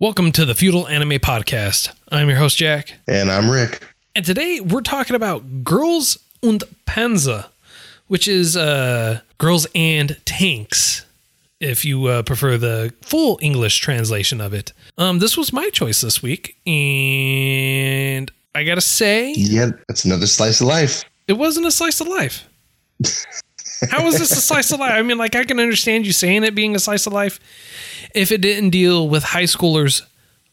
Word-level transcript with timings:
Welcome 0.00 0.32
to 0.32 0.44
the 0.44 0.54
Feudal 0.54 0.88
Anime 0.88 1.20
Podcast. 1.20 1.94
I'm 2.10 2.28
your 2.28 2.38
host, 2.38 2.56
Jack. 2.58 2.94
And 3.06 3.30
I'm 3.30 3.48
Rick. 3.48 3.80
And 4.16 4.24
today 4.24 4.60
we're 4.60 4.80
talking 4.80 5.14
about 5.14 5.62
Girls 5.64 6.18
und 6.42 6.64
Panzer, 6.86 7.46
which 8.08 8.26
is 8.26 8.56
uh, 8.56 9.20
Girls 9.38 9.66
and 9.74 10.16
Tanks, 10.24 11.06
if 11.60 11.84
you 11.84 12.06
uh, 12.06 12.22
prefer 12.22 12.58
the 12.58 12.92
full 13.02 13.38
English 13.40 13.78
translation 13.78 14.40
of 14.40 14.52
it. 14.52 14.72
Um, 14.98 15.20
this 15.20 15.36
was 15.36 15.52
my 15.52 15.70
choice 15.70 16.00
this 16.00 16.22
week, 16.22 16.56
and 16.66 18.30
I 18.54 18.64
gotta 18.64 18.80
say, 18.80 19.32
Yeah, 19.34 19.70
that's 19.88 20.04
another 20.04 20.26
slice 20.26 20.60
of 20.60 20.66
life. 20.66 21.04
it 21.28 21.34
wasn't 21.34 21.66
a 21.66 21.70
slice 21.70 22.00
of 22.00 22.08
life. 22.08 22.48
How 23.90 24.06
is 24.06 24.18
this 24.18 24.32
a 24.32 24.40
slice 24.40 24.72
of 24.72 24.80
life? 24.80 24.92
I 24.92 25.02
mean, 25.02 25.18
like, 25.18 25.34
I 25.34 25.44
can 25.44 25.60
understand 25.60 26.06
you 26.06 26.12
saying 26.12 26.44
it 26.44 26.54
being 26.54 26.74
a 26.74 26.78
slice 26.78 27.06
of 27.06 27.12
life 27.12 27.38
if 28.14 28.32
it 28.32 28.40
didn't 28.40 28.70
deal 28.70 29.08
with 29.08 29.22
high 29.22 29.44
schoolers 29.44 30.02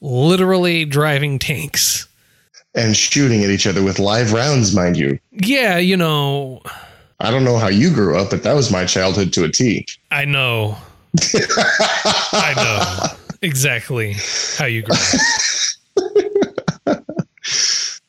literally 0.01 0.85
driving 0.85 1.39
tanks. 1.39 2.07
And 2.73 2.95
shooting 2.95 3.43
at 3.43 3.49
each 3.49 3.67
other 3.67 3.83
with 3.83 3.99
live 3.99 4.33
rounds, 4.33 4.73
mind 4.75 4.97
you. 4.97 5.19
Yeah, 5.31 5.77
you 5.77 5.97
know, 5.97 6.61
I 7.19 7.29
don't 7.29 7.43
know 7.43 7.57
how 7.57 7.67
you 7.67 7.93
grew 7.93 8.17
up, 8.17 8.31
but 8.31 8.43
that 8.43 8.53
was 8.53 8.71
my 8.71 8.85
childhood 8.85 9.31
to 9.33 9.43
a 9.43 9.51
T. 9.51 9.85
I 10.09 10.25
know. 10.25 10.77
I 12.33 12.53
know 12.55 13.17
exactly 13.41 14.15
how 14.57 14.65
you 14.65 14.81
grew 14.83 14.95
up. 14.95 15.01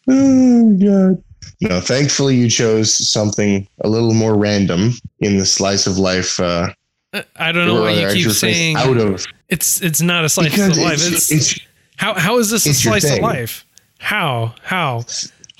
Oh, 0.09 0.77
God. 0.79 1.23
No, 1.61 1.81
thankfully 1.81 2.35
you 2.35 2.51
chose 2.51 2.93
something 3.09 3.69
a 3.83 3.89
little 3.89 4.13
more 4.13 4.37
random 4.37 4.95
in 5.21 5.39
the 5.39 5.47
slice 5.47 5.87
of 5.87 5.97
life. 5.97 6.41
Uh, 6.41 6.71
I 7.37 7.53
don't 7.53 7.69
know 7.69 7.83
why 7.83 7.93
you 7.93 8.25
keep 8.25 8.33
saying 8.33 8.77
out 8.77 8.97
of 8.97 9.25
it's 9.53 9.83
it's 9.83 10.01
not 10.01 10.25
a 10.25 10.31
slice 10.31 10.51
because 10.51 10.79
of 10.79 10.83
life. 10.83 10.95
it's, 10.95 11.31
It's, 11.31 11.53
it's 11.53 11.61
how 11.97 12.15
how 12.15 12.39
is 12.39 12.51
this 12.51 12.65
a 12.65 12.73
slice 12.73 13.11
of 13.11 13.19
life? 13.19 13.67
How 13.99 14.55
how 14.63 15.05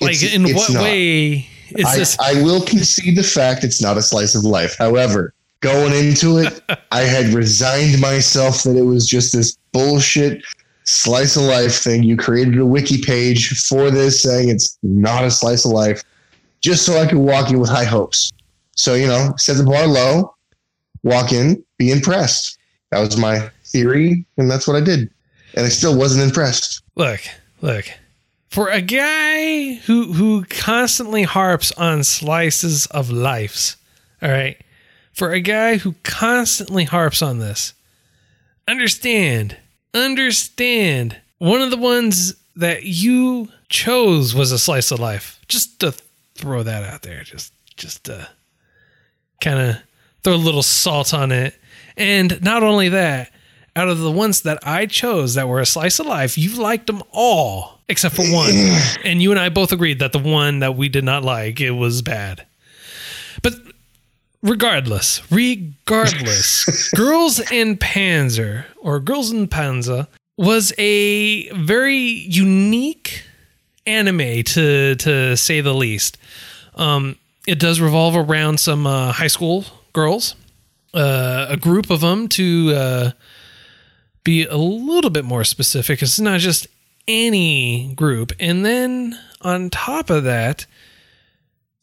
like 0.01 0.21
in 0.23 0.43
what 0.55 0.73
not. 0.73 0.83
way 0.83 1.47
is 1.69 1.85
I, 1.85 1.97
this? 1.97 2.19
I 2.19 2.41
will 2.41 2.61
concede 2.61 3.15
the 3.15 3.23
fact 3.23 3.63
it's 3.63 3.81
not 3.81 3.95
a 3.95 4.01
slice 4.01 4.33
of 4.33 4.43
life. 4.43 4.75
However, 4.77 5.33
going 5.61 5.93
into 5.93 6.39
it, 6.39 6.59
I 6.91 7.01
had 7.01 7.27
resigned 7.27 8.01
myself 8.01 8.63
that 8.63 8.75
it 8.75 8.81
was 8.81 9.07
just 9.07 9.31
this 9.31 9.57
bullshit 9.71 10.43
slice 10.85 11.35
of 11.35 11.43
life 11.43 11.75
thing. 11.75 12.01
You 12.01 12.17
created 12.17 12.57
a 12.57 12.65
wiki 12.65 12.99
page 12.99 13.59
for 13.67 13.91
this 13.91 14.23
saying 14.23 14.49
it's 14.49 14.77
not 14.81 15.23
a 15.23 15.29
slice 15.29 15.65
of 15.65 15.71
life, 15.71 16.03
just 16.61 16.83
so 16.83 16.97
I 16.97 17.05
could 17.05 17.19
walk 17.19 17.51
in 17.51 17.59
with 17.59 17.69
high 17.69 17.85
hopes. 17.85 18.31
So, 18.75 18.95
you 18.95 19.05
know, 19.05 19.33
set 19.37 19.57
the 19.57 19.63
bar 19.63 19.85
low, 19.85 20.33
walk 21.03 21.31
in, 21.31 21.63
be 21.77 21.91
impressed. 21.91 22.57
That 22.89 22.99
was 22.99 23.17
my 23.17 23.49
theory, 23.73 24.25
and 24.37 24.49
that's 24.49 24.67
what 24.67 24.77
I 24.77 24.81
did. 24.81 25.09
And 25.55 25.65
I 25.65 25.69
still 25.69 25.97
wasn't 25.97 26.23
impressed. 26.23 26.81
Look, 26.95 27.21
look. 27.61 27.85
For 28.49 28.69
a 28.69 28.81
guy 28.81 29.73
who 29.85 30.13
who 30.13 30.45
constantly 30.45 31.23
harps 31.23 31.71
on 31.73 32.03
slices 32.03 32.85
of 32.87 33.09
lives, 33.09 33.75
all 34.21 34.29
right. 34.29 34.57
For 35.11 35.31
a 35.31 35.41
guy 35.41 35.77
who 35.77 35.95
constantly 36.03 36.85
harps 36.85 37.21
on 37.21 37.39
this, 37.39 37.73
understand, 38.67 39.57
understand. 39.93 41.17
One 41.37 41.61
of 41.61 41.71
the 41.71 41.77
ones 41.77 42.35
that 42.55 42.83
you 42.83 43.49
chose 43.69 44.33
was 44.33 44.51
a 44.51 44.59
slice 44.59 44.91
of 44.91 44.99
life. 44.99 45.39
Just 45.47 45.79
to 45.81 45.93
throw 46.35 46.63
that 46.63 46.83
out 46.83 47.01
there, 47.01 47.23
just 47.23 47.53
just 47.75 48.05
to 48.05 48.27
kind 49.41 49.59
of 49.59 49.77
throw 50.23 50.35
a 50.35 50.35
little 50.35 50.63
salt 50.63 51.13
on 51.13 51.31
it. 51.31 51.55
And 51.97 52.41
not 52.41 52.63
only 52.63 52.89
that, 52.89 53.31
out 53.75 53.89
of 53.89 53.99
the 53.99 54.11
ones 54.11 54.41
that 54.41 54.59
I 54.63 54.85
chose 54.85 55.33
that 55.33 55.47
were 55.47 55.59
a 55.59 55.65
slice 55.65 55.99
of 55.99 56.05
life, 56.05 56.37
you 56.37 56.55
liked 56.61 56.87
them 56.87 57.01
all 57.11 57.79
except 57.89 58.15
for 58.15 58.23
one. 58.23 58.51
and 59.03 59.21
you 59.21 59.31
and 59.31 59.39
I 59.39 59.49
both 59.49 59.71
agreed 59.71 59.99
that 59.99 60.11
the 60.11 60.19
one 60.19 60.59
that 60.59 60.75
we 60.75 60.89
did 60.89 61.03
not 61.03 61.23
like, 61.23 61.59
it 61.59 61.71
was 61.71 62.01
bad. 62.01 62.45
But 63.41 63.53
regardless, 64.41 65.21
regardless, 65.31 66.91
Girls 66.95 67.39
in 67.51 67.77
Panzer 67.77 68.65
or 68.77 68.99
Girls 68.99 69.31
in 69.31 69.47
Panzer 69.47 70.07
was 70.37 70.73
a 70.77 71.49
very 71.49 71.97
unique 71.97 73.23
anime 73.85 74.43
to 74.43 74.95
to 74.95 75.35
say 75.35 75.61
the 75.61 75.73
least. 75.73 76.17
Um, 76.75 77.17
it 77.45 77.59
does 77.59 77.81
revolve 77.81 78.15
around 78.15 78.59
some 78.59 78.87
uh, 78.87 79.11
high 79.11 79.27
school 79.27 79.65
girls, 79.91 80.35
uh, 80.93 81.47
a 81.49 81.57
group 81.57 81.89
of 81.89 82.01
them 82.01 82.27
to 82.29 82.73
uh, 82.75 83.11
be 84.23 84.45
a 84.45 84.57
little 84.57 85.09
bit 85.09 85.25
more 85.25 85.43
specific. 85.43 86.01
It's 86.01 86.19
not 86.19 86.39
just 86.39 86.67
any 87.07 87.93
group, 87.95 88.31
and 88.39 88.65
then 88.65 89.19
on 89.41 89.69
top 89.69 90.09
of 90.09 90.23
that, 90.23 90.65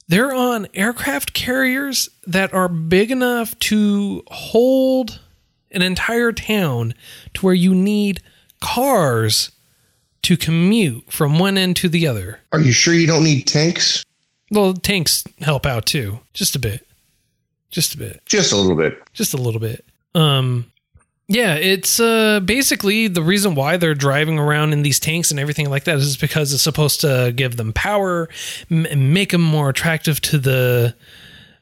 they're 0.08 0.34
on 0.34 0.66
aircraft 0.74 1.34
carriers 1.34 2.08
that 2.26 2.52
are 2.52 2.68
big 2.68 3.10
enough 3.10 3.56
to 3.60 4.22
hold 4.28 5.20
an 5.70 5.82
entire 5.82 6.32
town 6.32 6.94
to 7.34 7.46
where 7.46 7.54
you 7.54 7.74
need 7.74 8.20
cars 8.60 9.52
to 10.22 10.36
commute 10.36 11.10
from 11.12 11.38
one 11.38 11.56
end 11.56 11.76
to 11.76 11.88
the 11.88 12.06
other. 12.06 12.40
Are 12.52 12.60
you 12.60 12.72
sure 12.72 12.92
you 12.94 13.06
don't 13.06 13.22
need 13.24 13.46
tanks? 13.46 14.04
Well, 14.50 14.74
tanks 14.74 15.22
help 15.40 15.64
out 15.64 15.86
too, 15.86 16.18
just 16.34 16.56
a 16.56 16.58
bit, 16.58 16.86
just 17.70 17.94
a 17.94 17.98
bit, 17.98 18.20
Just 18.26 18.52
a 18.52 18.56
little 18.56 18.74
bit. 18.76 18.98
just 19.12 19.32
a 19.32 19.36
little 19.36 19.60
bit. 19.60 19.84
Um, 20.14 20.72
yeah, 21.30 21.54
it's 21.54 22.00
uh 22.00 22.40
basically 22.40 23.06
the 23.06 23.22
reason 23.22 23.54
why 23.54 23.76
they're 23.76 23.94
driving 23.94 24.36
around 24.36 24.72
in 24.72 24.82
these 24.82 24.98
tanks 24.98 25.30
and 25.30 25.38
everything 25.38 25.70
like 25.70 25.84
that 25.84 25.98
is 25.98 26.16
because 26.16 26.52
it's 26.52 26.64
supposed 26.64 27.00
to 27.02 27.32
give 27.36 27.56
them 27.56 27.72
power, 27.72 28.28
m- 28.68 29.12
make 29.12 29.30
them 29.30 29.40
more 29.40 29.68
attractive 29.68 30.20
to 30.22 30.38
the 30.38 30.92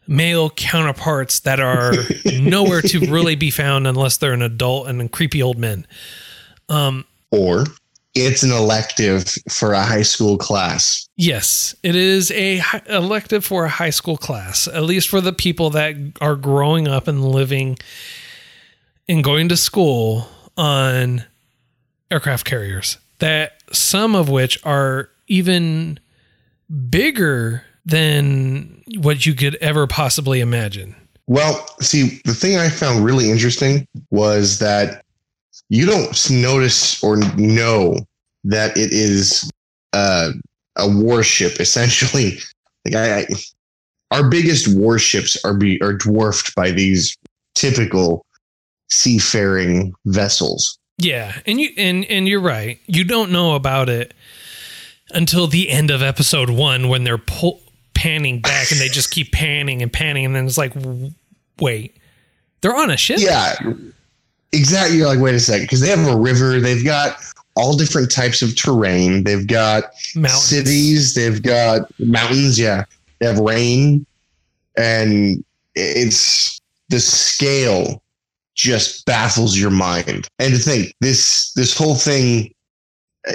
male 0.06 0.48
counterparts 0.48 1.40
that 1.40 1.60
are 1.60 1.92
nowhere 2.40 2.80
to 2.80 3.00
really 3.10 3.36
be 3.36 3.50
found 3.50 3.86
unless 3.86 4.16
they're 4.16 4.32
an 4.32 4.40
adult 4.40 4.88
and 4.88 5.12
creepy 5.12 5.42
old 5.42 5.58
men. 5.58 5.86
or 6.70 7.64
it's 8.14 8.42
an 8.42 8.50
elective 8.50 9.36
for 9.50 9.74
a 9.74 9.82
high 9.82 10.00
school 10.02 10.38
class. 10.38 11.06
Yes, 11.16 11.74
it 11.82 11.94
is 11.94 12.30
a 12.30 12.56
hi- 12.56 12.80
elective 12.88 13.44
for 13.44 13.66
a 13.66 13.68
high 13.68 13.90
school 13.90 14.16
class, 14.16 14.66
at 14.66 14.84
least 14.84 15.10
for 15.10 15.20
the 15.20 15.34
people 15.34 15.68
that 15.70 15.94
are 16.22 16.36
growing 16.36 16.88
up 16.88 17.06
and 17.06 17.22
living 17.22 17.76
and 19.08 19.24
going 19.24 19.48
to 19.48 19.56
school 19.56 20.28
on 20.56 21.24
aircraft 22.10 22.44
carriers. 22.44 22.98
That 23.18 23.62
some 23.72 24.14
of 24.14 24.28
which 24.28 24.64
are 24.64 25.10
even 25.26 25.98
bigger 26.90 27.64
than 27.84 28.82
what 28.98 29.24
you 29.24 29.34
could 29.34 29.56
ever 29.56 29.86
possibly 29.86 30.40
imagine. 30.40 30.94
Well, 31.26 31.66
see, 31.80 32.20
the 32.24 32.34
thing 32.34 32.56
I 32.56 32.68
found 32.68 33.04
really 33.04 33.30
interesting 33.30 33.86
was 34.10 34.58
that 34.60 35.04
you 35.68 35.84
don't 35.84 36.30
notice 36.30 37.02
or 37.02 37.16
know 37.36 37.98
that 38.44 38.76
it 38.76 38.92
is 38.92 39.50
uh, 39.92 40.30
a 40.76 40.88
warship. 40.88 41.60
Essentially, 41.60 42.38
like 42.84 42.94
I, 42.94 43.20
I, 43.20 43.26
our 44.10 44.28
biggest 44.28 44.74
warships 44.76 45.36
are 45.44 45.54
be 45.54 45.80
are 45.82 45.92
dwarfed 45.92 46.54
by 46.54 46.70
these 46.70 47.16
typical 47.54 48.24
seafaring 48.88 49.94
vessels. 50.06 50.78
Yeah, 50.98 51.38
and 51.46 51.60
you 51.60 51.70
and 51.76 52.04
and 52.06 52.26
you're 52.26 52.40
right. 52.40 52.80
You 52.86 53.04
don't 53.04 53.30
know 53.30 53.54
about 53.54 53.88
it 53.88 54.14
until 55.10 55.46
the 55.46 55.70
end 55.70 55.90
of 55.90 56.02
episode 56.02 56.50
one 56.50 56.88
when 56.88 57.04
they're 57.04 57.18
pull, 57.18 57.60
panning 57.94 58.40
back 58.40 58.70
and 58.70 58.80
they 58.80 58.88
just 58.88 59.10
keep 59.10 59.32
panning 59.32 59.82
and 59.82 59.92
panning, 59.92 60.24
and 60.24 60.34
then 60.34 60.46
it's 60.46 60.58
like, 60.58 60.72
wait, 61.60 61.96
they're 62.60 62.74
on 62.74 62.90
a 62.90 62.96
ship. 62.96 63.18
Yeah, 63.20 63.54
exactly. 64.52 64.96
You're 64.96 65.06
like, 65.06 65.20
wait 65.20 65.34
a 65.34 65.40
second, 65.40 65.64
because 65.64 65.80
they 65.80 65.88
have 65.88 66.06
a 66.08 66.16
river. 66.16 66.58
They've 66.60 66.84
got 66.84 67.16
all 67.54 67.76
different 67.76 68.10
types 68.10 68.42
of 68.42 68.56
terrain. 68.56 69.24
They've 69.24 69.46
got 69.46 69.84
Mountains. 70.14 70.44
cities. 70.44 71.14
They've 71.14 71.42
got 71.42 71.82
mountains. 72.00 72.58
Yeah, 72.58 72.84
they 73.20 73.26
have 73.26 73.38
rain, 73.38 74.04
and 74.76 75.44
it's 75.76 76.60
the 76.88 76.98
scale 76.98 78.02
just 78.58 79.06
baffles 79.06 79.56
your 79.56 79.70
mind. 79.70 80.28
And 80.38 80.52
to 80.52 80.58
think 80.58 80.92
this 81.00 81.52
this 81.54 81.76
whole 81.76 81.94
thing 81.94 82.52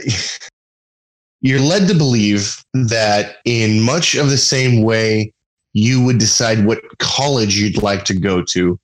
you're 1.42 1.60
led 1.60 1.88
to 1.88 1.96
believe 1.96 2.64
that 2.74 3.38
in 3.46 3.82
much 3.82 4.16
of 4.16 4.30
the 4.30 4.38
same 4.38 4.84
way 4.84 5.34
you 5.74 6.04
would 6.04 6.18
decide 6.18 6.66
what 6.66 6.80
college 7.00 7.58
you'd 7.58 7.82
like 7.82 8.06
to 8.06 8.18
go 8.18 8.42
to, 8.42 8.80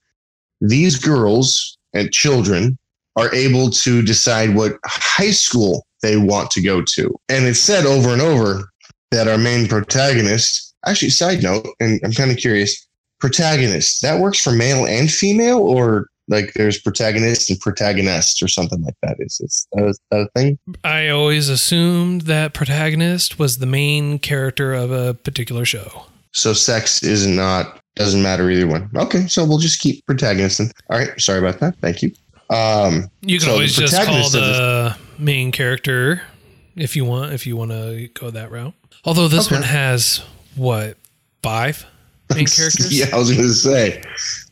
these 0.60 0.98
girls 0.98 1.78
and 1.94 2.12
children 2.12 2.76
are 3.16 3.34
able 3.34 3.70
to 3.70 4.02
decide 4.02 4.54
what 4.54 4.76
high 4.84 5.30
school 5.30 5.86
they 6.02 6.16
want 6.16 6.50
to 6.50 6.62
go 6.62 6.82
to. 6.82 7.14
And 7.28 7.46
it's 7.46 7.60
said 7.60 7.86
over 7.86 8.10
and 8.10 8.20
over 8.20 8.70
that 9.10 9.28
our 9.28 9.38
main 9.38 9.66
protagonist, 9.66 10.74
actually, 10.86 11.10
side 11.10 11.42
note, 11.42 11.66
and 11.80 12.00
I'm 12.04 12.12
kind 12.12 12.30
of 12.30 12.36
curious, 12.36 12.86
protagonist, 13.20 14.02
that 14.02 14.20
works 14.20 14.40
for 14.40 14.52
male 14.52 14.86
and 14.86 15.10
female, 15.10 15.58
or 15.58 16.09
like 16.30 16.52
there's 16.54 16.80
protagonist 16.80 17.50
and 17.50 17.60
protagonist 17.60 18.42
or 18.42 18.48
something 18.48 18.82
like 18.82 18.94
that? 19.02 19.16
Is, 19.18 19.40
is 19.40 19.66
that, 19.72 19.84
is 19.86 20.00
that 20.10 20.20
a 20.20 20.28
thing? 20.38 20.58
I 20.84 21.08
always 21.08 21.48
assumed 21.48 22.22
that 22.22 22.54
protagonist 22.54 23.38
was 23.38 23.58
the 23.58 23.66
main 23.66 24.18
character 24.18 24.72
of 24.72 24.90
a 24.90 25.14
particular 25.14 25.64
show. 25.64 26.06
So 26.32 26.52
sex 26.52 27.02
is 27.02 27.26
not 27.26 27.80
doesn't 27.96 28.22
matter 28.22 28.48
either 28.50 28.68
one. 28.68 28.88
Okay, 28.94 29.26
so 29.26 29.44
we'll 29.44 29.58
just 29.58 29.80
keep 29.80 30.06
protagonist. 30.06 30.60
All 30.60 30.98
right, 30.98 31.20
sorry 31.20 31.40
about 31.40 31.58
that. 31.60 31.76
Thank 31.80 32.02
you. 32.02 32.12
Um, 32.48 33.10
You 33.20 33.38
can 33.38 33.46
so 33.48 33.52
always 33.54 33.74
just 33.74 33.94
call 34.06 34.30
the 34.30 34.96
main 35.18 35.52
character 35.52 36.22
if 36.76 36.94
you 36.96 37.04
want, 37.04 37.32
if 37.32 37.46
you 37.46 37.56
want 37.56 37.72
to 37.72 38.08
go 38.14 38.30
that 38.30 38.50
route. 38.50 38.74
Although 39.04 39.28
this 39.28 39.46
Okay. 39.46 39.56
one 39.56 39.64
has 39.64 40.22
what 40.56 40.96
five 41.42 41.84
main 42.34 42.46
characters? 42.46 42.96
Yeah, 42.96 43.06
I 43.12 43.18
was 43.18 43.30
going 43.30 43.42
to 43.42 43.52
say 43.54 44.02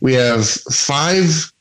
we 0.00 0.14
have 0.14 0.48
five 0.48 1.52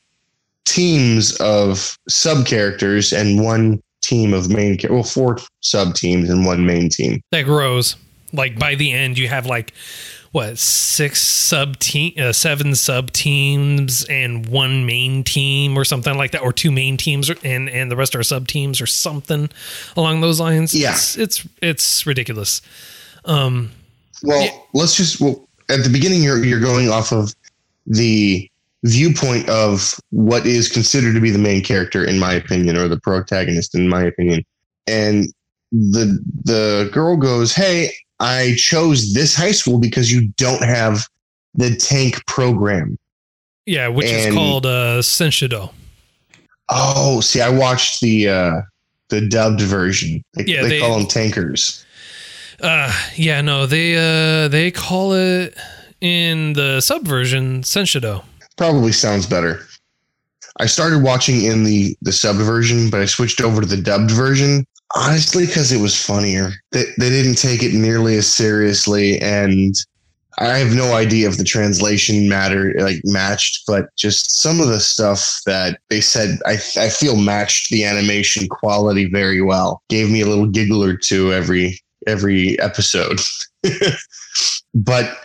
teams 0.68 1.36
of 1.40 1.96
sub 2.08 2.46
characters 2.46 3.12
and 3.12 3.42
one 3.42 3.82
team 4.02 4.32
of 4.34 4.48
main. 4.50 4.78
Well, 4.88 5.02
four 5.02 5.38
sub 5.60 5.94
teams 5.94 6.30
and 6.30 6.44
one 6.46 6.64
main 6.66 6.88
team. 6.88 7.20
that 7.32 7.42
grows. 7.42 7.96
Like 8.32 8.58
by 8.58 8.74
the 8.74 8.92
end, 8.92 9.16
you 9.18 9.28
have 9.28 9.46
like 9.46 9.72
what 10.32 10.58
six 10.58 11.22
sub 11.22 11.78
team, 11.78 12.12
uh, 12.18 12.32
seven 12.32 12.74
sub 12.74 13.10
teams, 13.12 14.04
and 14.04 14.46
one 14.46 14.84
main 14.84 15.24
team, 15.24 15.76
or 15.78 15.84
something 15.84 16.14
like 16.16 16.32
that, 16.32 16.42
or 16.42 16.52
two 16.52 16.70
main 16.70 16.98
teams, 16.98 17.30
and 17.42 17.70
and 17.70 17.90
the 17.90 17.96
rest 17.96 18.14
are 18.14 18.22
sub 18.22 18.46
teams, 18.46 18.80
or 18.82 18.86
something 18.86 19.48
along 19.96 20.20
those 20.20 20.38
lines. 20.38 20.74
Yeah. 20.74 20.90
it's 20.92 21.16
it's, 21.16 21.48
it's 21.62 22.06
ridiculous. 22.06 22.60
Um, 23.24 23.70
Well, 24.22 24.42
Yeah. 24.42 24.50
let's 24.74 24.94
just 24.96 25.20
well 25.20 25.48
at 25.70 25.82
the 25.82 25.88
beginning 25.90 26.22
you're 26.22 26.44
you're 26.44 26.60
going 26.60 26.90
off 26.90 27.10
of 27.12 27.34
the 27.86 28.50
viewpoint 28.84 29.48
of 29.48 29.98
what 30.10 30.46
is 30.46 30.68
considered 30.68 31.14
to 31.14 31.20
be 31.20 31.30
the 31.30 31.38
main 31.38 31.62
character 31.62 32.04
in 32.04 32.18
my 32.18 32.32
opinion 32.32 32.76
or 32.76 32.88
the 32.88 33.00
protagonist 33.00 33.74
in 33.74 33.88
my 33.88 34.02
opinion. 34.02 34.44
And 34.86 35.26
the 35.72 36.18
the 36.44 36.88
girl 36.92 37.16
goes, 37.16 37.54
"Hey, 37.54 37.92
I 38.20 38.54
chose 38.56 39.12
this 39.14 39.34
high 39.34 39.52
school 39.52 39.78
because 39.78 40.10
you 40.10 40.28
don't 40.36 40.62
have 40.62 41.06
the 41.54 41.74
tank 41.76 42.24
program." 42.26 42.96
yeah, 43.66 43.88
which 43.88 44.06
is 44.06 44.32
called 44.34 44.64
uh, 44.64 45.02
Senshido. 45.02 45.70
Oh, 46.70 47.20
see, 47.20 47.40
I 47.42 47.50
watched 47.50 48.00
the 48.00 48.28
uh 48.28 48.60
the 49.10 49.20
dubbed 49.26 49.60
version. 49.60 50.22
They, 50.34 50.44
Yeah, 50.44 50.62
they, 50.62 50.68
they- 50.68 50.80
call 50.80 50.98
them 50.98 51.06
tankers. 51.06 51.84
Uh, 52.60 52.92
yeah, 53.14 53.40
no, 53.40 53.66
they 53.66 53.94
uh 53.96 54.48
they 54.48 54.70
call 54.70 55.12
it 55.12 55.54
in 56.00 56.54
the 56.54 56.80
subversion 56.80 57.62
Senshido. 57.62 58.24
Probably 58.58 58.90
sounds 58.92 59.24
better. 59.24 59.60
I 60.60 60.66
started 60.66 61.02
watching 61.02 61.44
in 61.44 61.62
the 61.62 61.96
the 62.02 62.10
subbed 62.10 62.44
version, 62.44 62.90
but 62.90 63.00
I 63.00 63.06
switched 63.06 63.40
over 63.40 63.60
to 63.60 63.66
the 63.66 63.80
dubbed 63.80 64.10
version. 64.10 64.66
Honestly, 64.96 65.46
because 65.46 65.70
it 65.70 65.80
was 65.80 65.94
funnier. 65.94 66.50
They, 66.72 66.84
they 66.98 67.10
didn't 67.10 67.36
take 67.36 67.62
it 67.62 67.74
nearly 67.74 68.16
as 68.16 68.26
seriously, 68.26 69.20
and 69.20 69.74
I 70.38 70.58
have 70.58 70.74
no 70.74 70.94
idea 70.94 71.28
if 71.28 71.36
the 71.36 71.44
translation 71.44 72.28
matter 72.28 72.74
like 72.78 73.00
matched, 73.04 73.64
but 73.66 73.94
just 73.96 74.40
some 74.40 74.60
of 74.60 74.68
the 74.68 74.80
stuff 74.80 75.40
that 75.46 75.78
they 75.88 76.00
said, 76.00 76.38
I 76.44 76.54
I 76.76 76.88
feel 76.88 77.16
matched 77.16 77.70
the 77.70 77.84
animation 77.84 78.48
quality 78.48 79.08
very 79.08 79.40
well. 79.40 79.82
Gave 79.88 80.10
me 80.10 80.20
a 80.22 80.26
little 80.26 80.46
giggle 80.46 80.82
or 80.82 80.96
two 80.96 81.32
every 81.32 81.80
every 82.08 82.58
episode. 82.60 83.20
but 84.74 85.16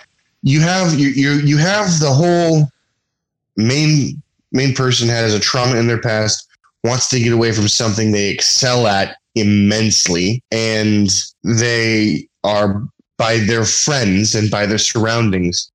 you 0.43 0.61
have 0.61 0.93
you 0.93 1.07
you 1.07 1.31
you 1.31 1.57
have 1.57 1.99
the 1.99 2.11
whole 2.11 2.69
main 3.57 4.21
main 4.51 4.73
person 4.73 5.07
has 5.07 5.33
a 5.33 5.39
trauma 5.39 5.75
in 5.77 5.87
their 5.87 6.01
past 6.01 6.47
wants 6.83 7.09
to 7.09 7.19
get 7.19 7.33
away 7.33 7.51
from 7.51 7.67
something 7.67 8.11
they 8.11 8.29
excel 8.29 8.87
at 8.87 9.17
immensely 9.35 10.43
and 10.51 11.09
they 11.43 12.27
are 12.43 12.83
by 13.17 13.37
their 13.37 13.65
friends 13.65 14.35
and 14.35 14.51
by 14.51 14.65
their 14.65 14.77
surroundings 14.77 15.71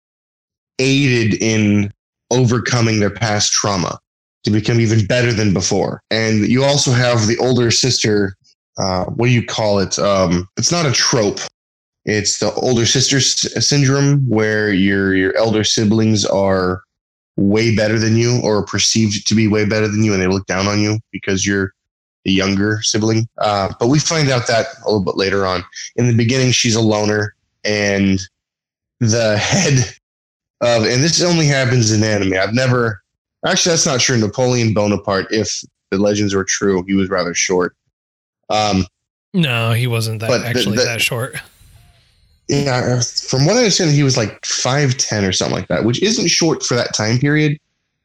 aided 0.78 1.40
in 1.42 1.92
overcoming 2.30 3.00
their 3.00 3.10
past 3.10 3.52
trauma 3.52 3.98
to 4.44 4.50
become 4.50 4.80
even 4.80 5.04
better 5.06 5.32
than 5.32 5.52
before. 5.52 6.00
And 6.10 6.46
you 6.46 6.62
also 6.62 6.92
have 6.92 7.26
the 7.26 7.38
older 7.38 7.70
sister 7.70 8.36
uh, 8.78 9.06
what 9.06 9.26
do 9.26 9.32
you 9.32 9.44
call 9.44 9.80
it? 9.80 9.98
Um, 9.98 10.48
it's 10.56 10.70
not 10.70 10.86
a 10.86 10.92
trope. 10.92 11.40
It's 12.04 12.38
the 12.38 12.52
older 12.54 12.86
sister 12.86 13.16
s- 13.16 13.66
syndrome 13.66 14.26
where 14.28 14.72
your 14.72 15.14
your 15.14 15.36
elder 15.36 15.64
siblings 15.64 16.24
are 16.24 16.82
way 17.38 17.74
better 17.74 17.98
than 18.00 18.16
you 18.16 18.40
or 18.42 18.64
perceived 18.66 19.24
to 19.28 19.34
be 19.34 19.46
way 19.46 19.64
better 19.64 19.86
than 19.86 20.02
you 20.02 20.12
and 20.12 20.20
they 20.20 20.26
look 20.26 20.44
down 20.46 20.66
on 20.66 20.80
you 20.80 20.98
because 21.12 21.46
you're 21.46 21.72
the 22.24 22.32
younger 22.32 22.80
sibling. 22.82 23.28
Uh, 23.38 23.72
but 23.78 23.86
we 23.86 24.00
find 24.00 24.28
out 24.28 24.48
that 24.48 24.66
a 24.84 24.86
little 24.86 25.04
bit 25.04 25.16
later 25.16 25.46
on. 25.46 25.62
In 25.94 26.08
the 26.08 26.16
beginning, 26.16 26.50
she's 26.50 26.74
a 26.74 26.80
loner 26.80 27.36
and 27.64 28.18
the 28.98 29.38
head 29.38 29.78
of, 30.60 30.82
and 30.82 31.02
this 31.04 31.22
only 31.22 31.46
happens 31.46 31.92
in 31.92 32.02
anime. 32.02 32.34
I've 32.34 32.54
never, 32.54 33.04
actually, 33.46 33.70
that's 33.70 33.86
not 33.86 34.00
true. 34.00 34.18
Napoleon 34.18 34.74
Bonaparte, 34.74 35.28
if 35.30 35.62
the 35.92 35.98
legends 35.98 36.34
were 36.34 36.44
true, 36.44 36.82
he 36.88 36.94
was 36.94 37.08
rather 37.08 37.34
short. 37.34 37.76
Um, 38.50 38.84
No, 39.32 39.72
he 39.72 39.86
wasn't 39.86 40.18
that 40.20 40.28
But 40.28 40.38
the- 40.38 40.46
actually 40.48 40.76
the- 40.78 40.84
that 40.86 41.00
short. 41.00 41.36
yeah, 42.48 42.96
uh, 42.98 43.02
from 43.02 43.44
what 43.44 43.56
I 43.56 43.58
understand, 43.58 43.90
he 43.90 44.02
was 44.02 44.16
like 44.16 44.40
5'10 44.42 45.28
or 45.28 45.32
something 45.32 45.56
like 45.56 45.68
that, 45.68 45.84
which 45.84 46.02
isn't 46.02 46.28
short 46.28 46.62
for 46.62 46.74
that 46.74 46.94
time 46.94 47.18
period. 47.18 47.58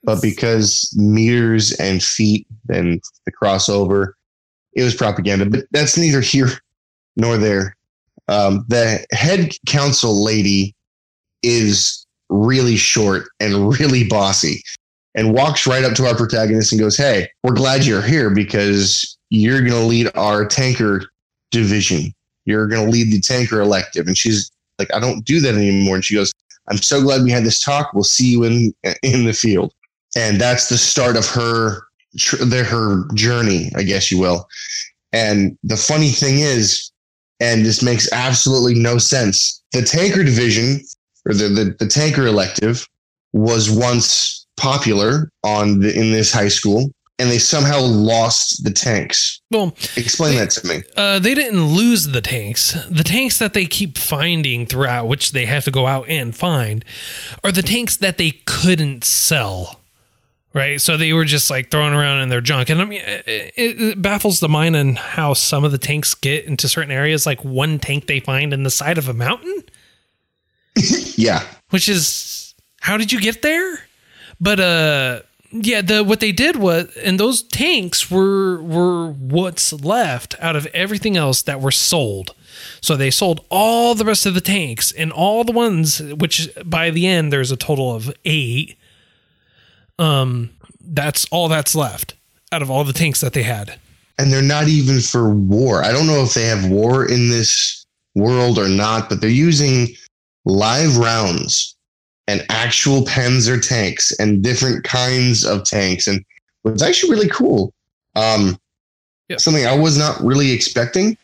But 0.04 0.22
because 0.22 0.94
meters 0.98 1.72
and 1.80 2.04
feet 2.04 2.46
and 2.68 3.02
the 3.26 3.32
crossover, 3.32 4.14
it 4.74 4.84
was 4.84 4.96
propaganda. 4.96 5.46
But 5.46 5.66
that's 5.72 5.98
neither 5.98 6.20
here 6.20 6.50
nor 7.16 7.38
there. 7.38 7.78
Um, 8.28 8.66
the 8.68 9.06
head 9.14 9.54
council 9.66 10.24
lady 10.24 10.76
is 11.42 12.06
really 12.30 12.76
short 12.76 13.28
and 13.40 13.70
really 13.70 14.06
bossy 14.08 14.62
and 15.16 15.34
walks 15.34 15.66
right 15.66 15.86
up 15.86 15.94
to 15.94 16.06
our 16.06 16.16
protagonist 16.16 16.74
and 16.74 16.82
goes, 16.82 16.98
Hey, 16.98 17.30
we're 17.44 17.54
glad 17.54 17.86
you're 17.86 18.02
here 18.02 18.30
because 18.30 19.18
you're 19.30 19.60
going 19.60 19.72
to 19.72 19.80
lead 19.86 20.12
our 20.16 20.46
tanker 20.46 21.04
division 21.52 22.14
you're 22.46 22.68
going 22.68 22.86
to 22.86 22.92
lead 22.92 23.12
the 23.12 23.20
tanker 23.20 23.62
elective. 23.62 24.08
And 24.08 24.18
she's 24.18 24.52
like, 24.80 24.94
I 24.94 25.00
don't 25.00 25.24
do 25.26 25.40
that 25.42 25.56
anymore. 25.56 25.96
And 25.96 26.06
she 26.06 26.16
goes, 26.16 26.34
I'm 26.70 26.78
so 26.78 27.02
glad 27.02 27.24
we 27.24 27.32
had 27.32 27.44
this 27.44 27.62
talk. 27.62 27.94
We'll 27.94 28.04
see 28.04 28.32
you 28.32 28.44
in 28.44 28.74
in 29.04 29.26
the 29.26 29.34
field. 29.34 29.74
And 30.16 30.40
that's 30.40 30.70
the 30.70 30.78
start 30.78 31.18
of 31.18 31.28
her 31.28 31.82
their 32.42 32.64
her 32.64 33.08
journey, 33.14 33.72
I 33.76 33.84
guess 33.84 34.12
you 34.12 34.20
will. 34.20 34.48
And 35.12 35.58
the 35.64 35.78
funny 35.78 36.10
thing 36.10 36.40
is, 36.40 36.92
and 37.40 37.66
this 37.66 37.84
makes 37.84 38.12
absolutely 38.12 38.76
no 38.76 38.98
sense. 38.98 39.62
The 39.74 39.82
tanker 39.82 40.24
division 40.24 40.82
or 41.26 41.34
the 41.34 41.50
the, 41.50 41.76
the 41.80 41.88
tanker 41.88 42.26
elective 42.26 42.88
was 43.34 43.70
once 43.70 44.46
popular 44.56 45.30
on 45.44 45.80
the, 45.80 45.98
in 45.98 46.12
this 46.12 46.32
high 46.32 46.48
school, 46.48 46.92
and 47.24 47.32
they 47.32 47.40
somehow 47.40 47.80
lost 47.82 48.64
the 48.64 48.72
tanks. 48.72 49.40
Well, 49.50 49.74
Explain 49.96 50.38
that 50.38 50.50
to 50.52 50.68
me. 50.68 50.84
uh, 50.98 51.20
they 51.20 51.34
didn't 51.34 51.64
lose 51.64 52.08
the 52.10 52.22
tanks. 52.22 52.74
The 52.90 53.04
tanks 53.04 53.40
that 53.40 53.54
they 53.54 53.66
keep 53.66 53.98
finding 53.98 54.66
throughout, 54.66 55.08
which 55.08 55.32
they 55.32 55.46
have 55.46 55.64
to 55.64 55.72
go 55.72 55.88
out 55.88 56.08
and 56.10 56.36
find, 56.36 56.84
are 57.44 57.52
the 57.52 57.62
tanks 57.64 57.96
that 57.98 58.18
they 58.18 58.32
couldn't 58.46 59.04
sell. 59.04 59.80
Right, 60.56 60.80
so 60.80 60.98
they 60.98 61.14
were 61.14 61.26
just 61.26 61.50
like 61.50 61.72
throwing 61.72 61.94
around 61.96 62.22
in 62.22 62.30
their 62.30 62.40
junk, 62.42 62.70
and 62.70 62.80
I 62.80 62.86
mean, 62.86 63.02
it, 63.04 63.54
it 63.58 64.02
baffles 64.04 64.40
the 64.40 64.48
mind 64.48 64.76
on 64.76 64.94
how 64.96 65.34
some 65.34 65.64
of 65.64 65.72
the 65.72 65.80
tanks 65.80 66.14
get 66.14 66.46
into 66.46 66.70
certain 66.70 66.92
areas. 66.92 67.26
Like 67.26 67.44
one 67.44 67.80
tank 67.80 68.06
they 68.06 68.20
find 68.20 68.54
in 68.54 68.62
the 68.62 68.70
side 68.70 69.00
of 69.00 69.08
a 69.10 69.14
mountain, 69.16 69.64
Yeah, 71.16 71.44
which 71.72 71.90
is 71.90 72.54
how 72.82 72.98
did 72.98 73.12
you 73.12 73.20
get 73.20 73.42
there? 73.42 73.80
But 74.40 74.60
uh 74.60 75.20
yeah, 75.54 75.82
the 75.82 76.04
what 76.04 76.20
they 76.20 76.32
did 76.32 76.56
was 76.56 76.96
and 76.98 77.20
those 77.20 77.44
tanks 77.44 78.10
were 78.10 78.62
were 78.62 79.12
what's 79.12 79.72
left 79.72 80.36
out 80.40 80.56
of 80.56 80.66
everything 80.68 81.16
else 81.16 81.44
that 81.44 81.62
were 81.62 81.72
sold. 81.72 82.34
So 82.82 82.96
they 82.96 83.12
sold 83.12 83.46
all 83.50 83.94
the 83.96 84.06
rest 84.06 84.26
of 84.26 84.34
the 84.34 84.42
tanks 84.42 84.92
and 84.92 85.12
all 85.12 85.44
the 85.44 85.52
ones 85.52 86.02
which 86.02 86.50
by 86.66 86.90
the 86.90 87.06
end 87.08 87.32
there's 87.32 87.52
a 87.52 87.58
total 87.58 87.94
of 87.96 88.12
8 88.26 88.76
um 90.00 90.50
that's 90.82 91.26
all 91.32 91.48
that's 91.48 91.76
left 91.76 92.16
out 92.52 92.62
of 92.62 92.70
all 92.72 92.84
the 92.84 92.94
tanks 92.94 93.22
that 93.22 93.34
they 93.34 93.44
had. 93.44 93.80
and 94.20 94.32
they're 94.32 94.42
not 94.42 94.68
even 94.68 95.00
for 95.02 95.34
war. 95.34 95.84
I 95.84 95.92
don't 95.92 96.08
know 96.08 96.24
if 96.24 96.34
they 96.34 96.46
have 96.46 96.70
war 96.70 97.06
in 97.06 97.30
this 97.30 97.86
world 98.16 98.60
or 98.60 98.68
not, 98.70 99.10
but 99.10 99.22
they're 99.22 99.30
using 99.30 99.88
live 100.46 100.98
rounds 100.98 101.73
and 102.28 102.46
actual 102.50 103.02
Panzer 103.02 103.62
tanks 103.66 104.12
and 104.20 104.42
different 104.42 104.84
kinds 104.84 105.46
of 105.46 105.64
tanks, 105.66 106.08
and 106.08 106.20
it 106.20 106.70
was 106.70 106.82
actually 106.82 107.12
really 107.12 107.30
cool. 107.30 107.74
Um, 108.16 108.58
Yeah. 109.30 109.38
Something 109.38 109.66
I 109.66 109.76
was 109.76 109.98
not 109.98 110.22
really 110.22 110.52
expecting 110.52 111.18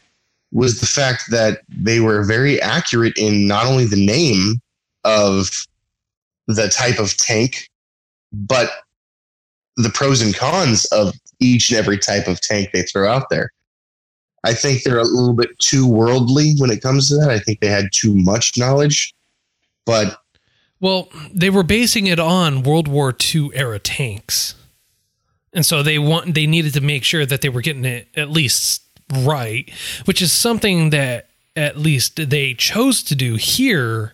was 0.52 0.80
the 0.80 0.88
fact 0.88 1.30
that 1.32 1.62
they 1.68 2.00
were 2.00 2.24
very 2.24 2.60
accurate 2.62 3.18
in 3.18 3.46
not 3.48 3.66
only 3.66 3.86
the 3.86 4.04
name 4.04 4.62
of 5.04 5.50
the 6.48 6.70
type 6.70 6.98
of 6.98 7.16
tank, 7.18 7.70
but 8.32 8.72
the 9.78 9.90
pros 9.90 10.22
and 10.22 10.36
cons 10.36 10.86
of 10.86 11.14
each 11.40 11.70
and 11.70 11.78
every 11.78 11.98
type 11.98 12.28
of 12.28 12.42
tank 12.42 12.70
they 12.74 12.84
throw 12.84 13.08
out 13.08 13.30
there. 13.30 13.52
I 14.44 14.54
think 14.54 14.84
they're 14.84 14.98
a 14.98 15.04
little 15.04 15.34
bit 15.34 15.58
too 15.60 15.86
worldly 15.86 16.54
when 16.58 16.72
it 16.72 16.82
comes 16.82 17.10
to 17.10 17.18
that. 17.18 17.30
I 17.30 17.40
think 17.40 17.60
they 17.60 17.68
had 17.68 17.90
too 17.94 18.16
much 18.16 18.58
knowledge, 18.58 19.14
but 19.86 20.20
Well, 20.82 21.10
they 21.34 21.50
were 21.50 21.64
basing 21.64 22.08
it 22.08 22.20
on 22.20 22.64
World 22.64 22.88
War 22.88 23.16
II 23.36 23.52
era 23.54 23.80
tanks. 23.80 24.56
And 25.54 25.66
so 25.66 25.84
they 25.84 26.00
want 26.00 26.36
they 26.36 26.48
needed 26.48 26.74
to 26.74 26.82
make 26.82 27.04
sure 27.04 27.26
that 27.26 27.42
they 27.42 27.50
were 27.50 27.62
getting 27.62 27.86
it 27.86 28.08
at 28.16 28.30
least 28.30 28.84
right, 29.12 29.70
which 30.06 30.22
is 30.22 30.32
something 30.32 30.92
that 30.92 31.28
at 31.56 31.78
least 31.78 32.30
they 32.30 32.54
chose 32.54 33.04
to 33.04 33.16
do 33.16 33.36
here 33.36 34.14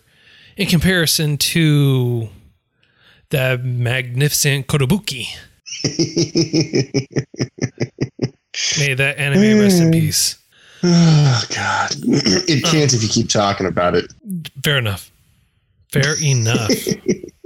in 0.56 0.66
comparison 0.66 1.36
to 1.36 2.28
the 3.28 3.60
magnificent 3.62 4.66
Kotobuki. 4.66 5.28
May 8.78 8.94
that 8.94 9.18
anime 9.18 9.60
rest 9.60 9.82
in 9.82 9.92
peace. 9.92 10.38
oh 10.82 11.44
god, 11.54 11.90
it 12.02 12.64
can't 12.64 12.92
if 12.94 13.02
you 13.02 13.08
keep 13.08 13.28
talking 13.28 13.66
about 13.66 13.94
it. 13.94 14.12
Fair 14.64 14.78
enough. 14.78 15.10
Fair 15.92 16.14
enough. 16.22 16.70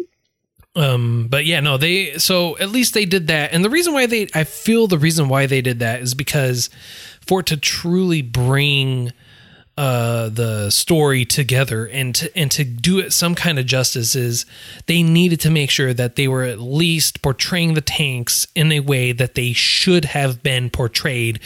um, 0.77 1.29
but 1.29 1.45
yeah, 1.45 1.61
no, 1.61 1.77
they 1.77 2.19
so 2.19 2.57
at 2.59 2.71
least 2.71 2.95
they 2.95 3.05
did 3.05 3.29
that. 3.29 3.53
And 3.53 3.65
the 3.65 3.71
reason 3.71 3.93
why 3.93 4.07
they 4.07 4.29
I 4.35 4.45
feel 4.45 4.87
the 4.87 4.99
reason 4.99 5.29
why 5.29 5.47
they 5.47 5.61
did 5.61 5.81
that 5.81 6.01
is 6.01 6.15
because 6.15 6.71
for 7.27 7.41
it 7.41 7.47
to 7.47 7.57
truly 7.57 8.23
bring 8.23 9.13
uh 9.79 10.29
the 10.29 10.69
story 10.69 11.25
together 11.25 11.87
and 11.87 12.15
to 12.17 12.37
and 12.37 12.51
to 12.51 12.65
do 12.65 12.99
it 12.99 13.13
some 13.13 13.37
kind 13.37 13.57
of 13.57 13.67
justice 13.67 14.17
is 14.17 14.45
they 14.87 15.01
needed 15.01 15.39
to 15.41 15.49
make 15.49 15.71
sure 15.71 15.95
that 15.95 16.17
they 16.17 16.27
were 16.27 16.43
at 16.43 16.59
least 16.59 17.23
portraying 17.23 17.75
the 17.75 17.81
tanks 17.81 18.49
in 18.57 18.73
a 18.73 18.81
way 18.81 19.13
that 19.13 19.37
they 19.37 19.53
should 19.53 20.07
have 20.07 20.43
been 20.43 20.71
portrayed 20.71 21.39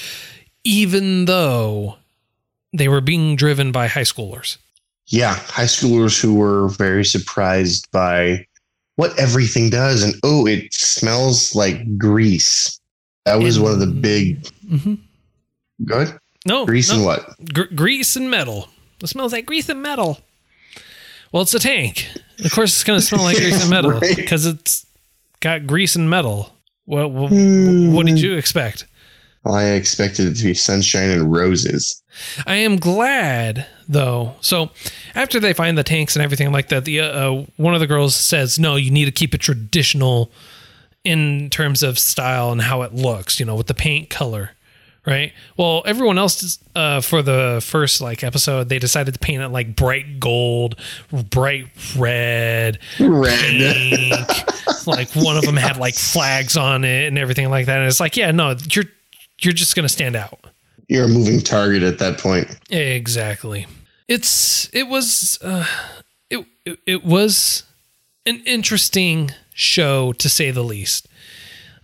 even 0.65 1.27
though 1.27 1.97
they 2.75 2.89
were 2.89 3.01
being 3.01 3.37
driven 3.37 3.71
by 3.71 3.87
high 3.87 4.01
schoolers. 4.01 4.57
Yeah, 5.07 5.35
high 5.35 5.65
schoolers 5.65 6.21
who 6.21 6.35
were 6.35 6.69
very 6.69 7.05
surprised 7.05 7.91
by 7.93 8.47
what 8.97 9.19
everything 9.19 9.71
does, 9.71 10.03
and 10.03 10.15
oh, 10.23 10.47
it 10.47 10.73
smells 10.73 11.55
like 11.55 11.99
grease. 11.99 12.81
That 13.27 13.37
was 13.41 13.59
one 13.59 13.73
of 13.73 13.81
the 13.81 13.87
big. 13.87 14.43
Mhm. 14.71 14.99
Good 15.85 16.17
No, 16.47 16.65
grease 16.67 16.89
no. 16.91 16.97
and 16.97 17.05
what? 17.05 17.53
Gr- 17.53 17.75
grease 17.75 18.17
and 18.17 18.31
metal. 18.31 18.69
It 19.03 19.09
smells 19.09 19.33
like 19.33 19.47
grease 19.47 19.69
and 19.69 19.83
metal. 19.83 20.19
Well, 21.33 21.43
it's 21.43 21.55
a 21.55 21.59
tank. 21.59 22.07
Of 22.45 22.53
course, 22.53 22.71
it's 22.75 22.85
going 22.85 23.01
to 23.01 23.05
smell 23.05 23.23
like 23.23 23.37
grease 23.37 23.61
and 23.61 23.71
metal 23.77 23.91
Right. 23.93 24.15
because 24.17 24.47
it's 24.47 24.87
got 25.41 25.67
grease 25.67 25.97
and 25.97 26.09
metal. 26.09 26.51
What, 26.87 27.11
what, 27.11 27.33
what 27.33 28.07
did 28.07 28.21
you 28.21 28.35
expect? 28.35 28.87
Well, 29.43 29.55
I 29.55 29.65
expected 29.71 30.27
it 30.29 30.35
to 30.37 30.45
be 30.45 30.55
sunshine 30.55 31.11
and 31.11 31.31
roses. 31.33 32.03
I 32.47 32.57
am 32.57 32.77
glad 32.77 33.67
though. 33.89 34.35
So 34.41 34.71
after 35.15 35.41
they 35.41 35.53
find 35.53 35.77
the 35.77 35.83
tanks 35.85 36.17
and 36.17 36.23
everything 36.25 36.53
like 36.53 36.69
that, 36.69 36.85
the 36.85 37.01
uh, 37.01 37.05
uh, 37.07 37.47
one 37.57 37.75
of 37.75 37.81
the 37.81 37.87
girls 37.87 38.15
says, 38.15 38.59
"No, 38.59 38.77
you 38.77 38.91
need 38.91 39.07
to 39.07 39.13
keep 39.13 39.35
it 39.35 39.39
traditional 39.41 40.31
in 41.05 41.51
terms 41.51 41.83
of 41.83 41.99
style 41.99 42.51
and 42.51 42.63
how 42.63 42.83
it 42.83 42.95
looks. 42.95 43.39
You 43.39 43.47
know, 43.47 43.55
with 43.57 43.67
the 43.67 43.75
paint 43.75 44.11
color." 44.11 44.51
Right. 45.07 45.35
Well, 45.59 45.83
everyone 45.85 46.17
else 46.17 46.59
uh, 46.75 47.03
for 47.03 47.21
the 47.21 47.63
first 47.63 48.01
like 48.01 48.25
episode, 48.25 48.71
they 48.71 48.79
decided 48.79 49.13
to 49.13 49.21
paint 49.21 49.43
it 49.43 49.49
like 49.49 49.77
bright 49.77 50.19
gold, 50.19 50.77
bright 51.29 51.67
red, 51.95 52.79
Red. 52.99 53.29
pink. 53.39 54.87
like 54.87 55.11
one 55.15 55.37
of 55.37 55.45
them 55.45 55.59
had 55.59 55.77
like 55.77 55.95
flags 55.95 56.57
on 56.57 56.85
it 56.85 57.07
and 57.09 57.19
everything 57.19 57.51
like 57.51 57.67
that. 57.67 57.81
And 57.81 57.87
it's 57.87 58.01
like, 58.01 58.17
yeah, 58.17 58.31
no, 58.31 58.57
you're 58.71 58.85
you're 59.41 59.53
just 59.53 59.77
gonna 59.77 59.91
stand 59.91 60.17
out. 60.17 60.41
You're 60.89 61.05
a 61.05 61.09
moving 61.09 61.41
target 61.41 61.83
at 61.83 61.99
that 61.99 62.19
point. 62.19 62.59
Exactly. 62.71 63.67
It's 64.09 64.69
it 64.73 64.89
was 64.89 65.39
uh, 65.43 65.67
it, 66.31 66.47
it 66.65 66.79
it 66.87 67.05
was 67.05 67.65
an 68.27 68.43
interesting 68.45 69.31
show 69.55 70.13
to 70.15 70.29
say 70.29 70.51
the 70.51 70.65
least. 70.65 71.09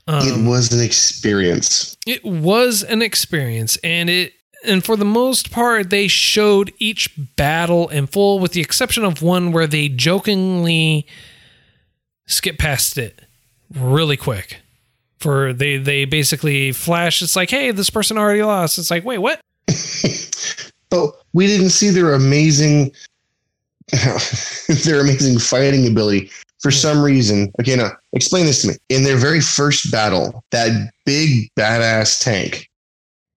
Um, 0.06 0.26
it 0.26 0.48
was 0.48 0.72
an 0.72 0.84
experience. 0.84 1.96
It 2.06 2.24
was 2.24 2.82
an 2.82 3.00
experience, 3.00 3.78
and 3.82 4.10
it 4.10 4.32
and 4.64 4.84
for 4.84 4.96
the 4.96 5.04
most 5.04 5.50
part, 5.50 5.90
they 5.90 6.08
showed 6.08 6.72
each 6.78 7.10
battle 7.36 7.88
in 7.88 8.06
full, 8.06 8.38
with 8.38 8.52
the 8.52 8.60
exception 8.60 9.04
of 9.04 9.22
one 9.22 9.52
where 9.52 9.66
they 9.66 9.88
jokingly 9.88 11.06
skip 12.26 12.58
past 12.58 12.98
it 12.98 13.22
really 13.74 14.16
quick. 14.16 14.58
For 15.20 15.52
they 15.52 15.76
they 15.76 16.06
basically 16.06 16.72
flash. 16.72 17.22
It's 17.22 17.36
like, 17.36 17.50
hey, 17.50 17.70
this 17.72 17.90
person 17.90 18.16
already 18.16 18.42
lost. 18.42 18.78
It's 18.78 18.90
like, 18.90 19.04
wait, 19.04 19.18
what? 19.18 19.40
But 19.66 20.72
oh, 20.92 21.12
we 21.32 21.46
didn't 21.46 21.70
see 21.70 21.90
their 21.90 22.14
amazing 22.14 22.92
their 24.84 25.00
amazing 25.00 25.38
fighting 25.38 25.86
ability 25.86 26.30
for 26.60 26.70
hmm. 26.70 26.76
some 26.76 27.02
reason. 27.02 27.52
Okay, 27.60 27.76
now 27.76 27.90
explain 28.12 28.46
this 28.46 28.62
to 28.62 28.68
me. 28.68 28.74
In 28.88 29.04
their 29.04 29.16
very 29.16 29.40
first 29.40 29.90
battle, 29.90 30.44
that 30.50 30.90
big 31.04 31.50
badass 31.58 32.22
tank 32.22 32.68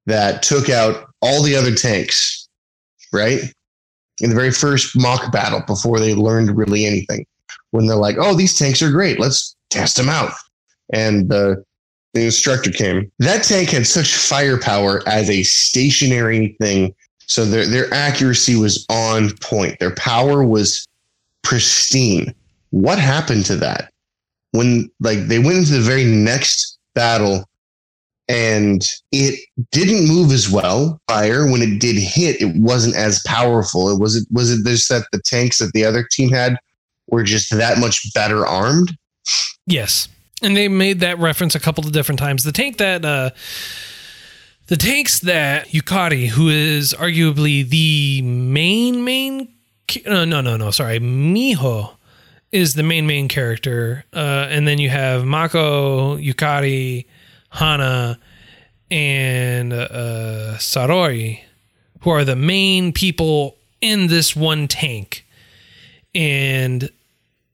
that 0.05 0.43
took 0.43 0.69
out 0.69 1.09
all 1.21 1.41
the 1.41 1.55
other 1.55 1.73
tanks, 1.73 2.47
right? 3.11 3.39
In 4.21 4.29
the 4.29 4.35
very 4.35 4.51
first 4.51 4.97
mock 4.97 5.31
battle 5.31 5.63
before 5.65 5.99
they 5.99 6.13
learned 6.13 6.55
really 6.55 6.85
anything. 6.85 7.25
When 7.71 7.87
they're 7.87 7.95
like, 7.95 8.17
oh, 8.19 8.35
these 8.35 8.57
tanks 8.57 8.81
are 8.81 8.91
great. 8.91 9.19
Let's 9.19 9.55
test 9.71 9.97
them 9.97 10.09
out. 10.09 10.33
And 10.93 11.29
the 11.29 11.63
the 12.13 12.25
instructor 12.25 12.71
came. 12.71 13.11
That 13.19 13.43
tank 13.43 13.69
had 13.69 13.87
such 13.87 14.15
firepower 14.15 15.01
as 15.07 15.29
a 15.29 15.43
stationary 15.43 16.55
thing 16.59 16.93
so 17.27 17.45
their 17.45 17.65
their 17.65 17.93
accuracy 17.93 18.55
was 18.55 18.85
on 18.89 19.35
point. 19.37 19.79
Their 19.79 19.95
power 19.95 20.43
was 20.43 20.87
pristine. 21.41 22.33
What 22.71 22.99
happened 22.99 23.45
to 23.47 23.55
that? 23.57 23.91
When 24.51 24.89
like 24.99 25.27
they 25.27 25.39
went 25.39 25.57
into 25.57 25.73
the 25.73 25.81
very 25.81 26.05
next 26.05 26.77
battle 26.93 27.45
and 28.27 28.87
it 29.11 29.39
didn't 29.71 30.07
move 30.07 30.31
as 30.31 30.49
well. 30.49 31.01
Fire 31.07 31.49
when 31.49 31.61
it 31.61 31.79
did 31.79 31.95
hit, 31.95 32.41
it 32.41 32.55
wasn't 32.55 32.95
as 32.95 33.21
powerful. 33.25 33.89
It 33.89 33.99
was 33.99 34.15
it 34.15 34.27
was 34.31 34.51
it 34.51 34.65
just 34.65 34.89
that 34.89 35.07
the 35.11 35.21
tanks 35.25 35.59
that 35.59 35.71
the 35.73 35.85
other 35.85 36.07
team 36.11 36.29
had 36.29 36.57
were 37.07 37.23
just 37.23 37.55
that 37.55 37.79
much 37.79 38.13
better 38.13 38.45
armed? 38.45 38.95
Yes. 39.65 40.07
And 40.43 40.55
they 40.57 40.67
made 40.67 40.99
that 40.99 41.17
reference 41.19 41.55
a 41.55 41.59
couple 41.59 41.85
of 41.85 41.93
different 41.93 42.19
times. 42.19 42.43
The 42.43 42.51
tank 42.51 42.77
that 42.77 43.05
uh 43.05 43.29
the 44.67 44.77
tanks 44.77 45.19
that 45.21 45.67
Yukari, 45.69 46.27
who 46.27 46.49
is 46.49 46.93
arguably 46.93 47.67
the 47.67 48.21
main 48.21 49.03
main 49.03 49.53
ca- 49.89 50.03
uh, 50.05 50.25
no 50.25 50.41
no 50.41 50.57
no 50.57 50.71
sorry 50.71 50.99
Miho 50.99 51.95
is 52.51 52.75
the 52.75 52.83
main 52.83 53.07
main 53.07 53.27
character, 53.27 54.05
uh, 54.13 54.47
and 54.49 54.67
then 54.67 54.77
you 54.77 54.89
have 54.89 55.25
Mako, 55.25 56.17
Yukari, 56.17 57.07
Hana, 57.49 58.19
and 58.91 59.73
uh, 59.73 60.53
Saori, 60.57 61.41
who 62.01 62.11
are 62.11 62.23
the 62.23 62.35
main 62.35 62.93
people 62.93 63.57
in 63.81 64.05
this 64.05 64.35
one 64.35 64.67
tank, 64.67 65.25
and 66.13 66.91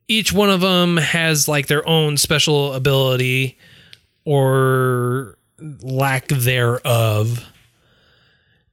each 0.10 0.34
one 0.34 0.50
of 0.50 0.60
them 0.60 0.98
has 0.98 1.48
like 1.48 1.68
their 1.68 1.88
own 1.88 2.18
special 2.18 2.74
ability 2.74 3.58
or 4.26 5.38
lack 5.82 6.28
thereof 6.28 7.46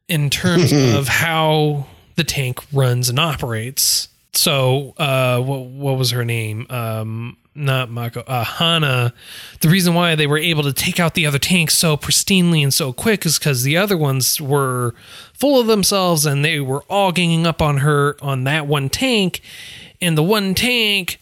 in 0.09 0.31
terms 0.31 0.73
of 0.95 1.07
how 1.07 1.87
the 2.17 2.25
tank 2.25 2.61
runs 2.73 3.09
and 3.11 3.21
operates. 3.21 4.09
So, 4.33 4.95
uh, 4.97 5.41
what, 5.41 5.67
what 5.67 5.99
was 5.99 6.11
her 6.11 6.25
name? 6.25 6.67
Um, 6.71 7.37
not 7.55 7.91
Mako, 7.91 8.21
uh, 8.21 8.45
Hana. 8.45 9.13
The 9.61 9.69
reason 9.69 9.95
why 9.95 10.15
they 10.15 10.27
were 10.27 10.39
able 10.39 10.63
to 10.63 10.73
take 10.73 11.01
out 11.01 11.15
the 11.15 11.27
other 11.27 11.39
tanks 11.39 11.75
so 11.75 11.97
pristinely 11.97 12.63
and 12.63 12.73
so 12.73 12.93
quick 12.93 13.25
is 13.25 13.39
because 13.39 13.63
the 13.63 13.77
other 13.77 13.97
ones 13.97 14.41
were 14.41 14.95
full 15.33 15.59
of 15.61 15.67
themselves 15.67 16.27
and 16.27 16.45
they 16.45 16.61
were 16.61 16.83
all 16.83 17.13
ganging 17.13 17.47
up 17.47 17.63
on 17.63 17.79
her 17.79 18.17
on 18.21 18.45
that 18.45 18.67
one 18.67 18.89
tank. 18.89 19.41
And 20.01 20.17
the 20.19 20.23
one 20.23 20.55
tank 20.55 21.19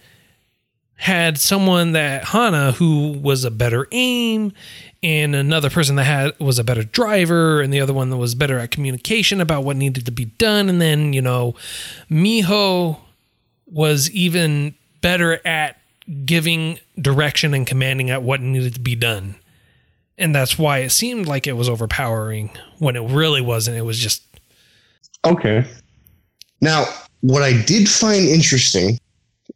had 1.05 1.37
someone 1.37 1.93
that 1.93 2.25
Hana 2.25 2.73
who 2.73 3.13
was 3.13 3.45
a 3.45 3.51
better 3.51 3.87
aim 3.93 4.55
and 5.03 5.35
another 5.35 5.69
person 5.69 5.97
that 5.97 6.05
had 6.05 6.41
was 6.41 6.59
a 6.59 6.65
better 6.65 6.83
driver 6.83 7.61
and 7.61 7.71
the 7.71 7.79
other 7.79 7.93
one 7.93 8.09
that 8.09 8.17
was 8.17 8.35
better 8.35 8.59
at 8.59 8.71
communication 8.71 9.39
about 9.39 9.65
what 9.65 9.77
needed 9.77 10.07
to 10.07 10.11
be 10.11 10.25
done. 10.25 10.71
And 10.71 10.81
then 10.81 11.13
you 11.13 11.21
know 11.21 11.57
Miho 12.11 12.97
was 13.67 14.11
even 14.13 14.75
better 15.03 15.47
at 15.47 15.79
giving 16.25 16.79
direction 16.99 17.53
and 17.53 17.67
commanding 17.67 18.09
at 18.09 18.23
what 18.23 18.41
needed 18.41 18.73
to 18.73 18.81
be 18.81 18.95
done. 18.95 19.35
And 20.17 20.35
that's 20.35 20.59
why 20.59 20.79
it 20.79 20.91
seemed 20.91 21.27
like 21.27 21.47
it 21.47 21.53
was 21.53 21.69
overpowering 21.69 22.49
when 22.79 22.97
it 22.97 23.11
really 23.11 23.43
wasn't. 23.43 23.77
It 23.77 23.83
was 23.83 23.99
just 23.99 24.23
Okay. 25.27 25.67
Now, 26.63 26.87
what 27.21 27.43
I 27.43 27.61
did 27.61 27.91
find 27.91 28.25
interesting, 28.25 28.99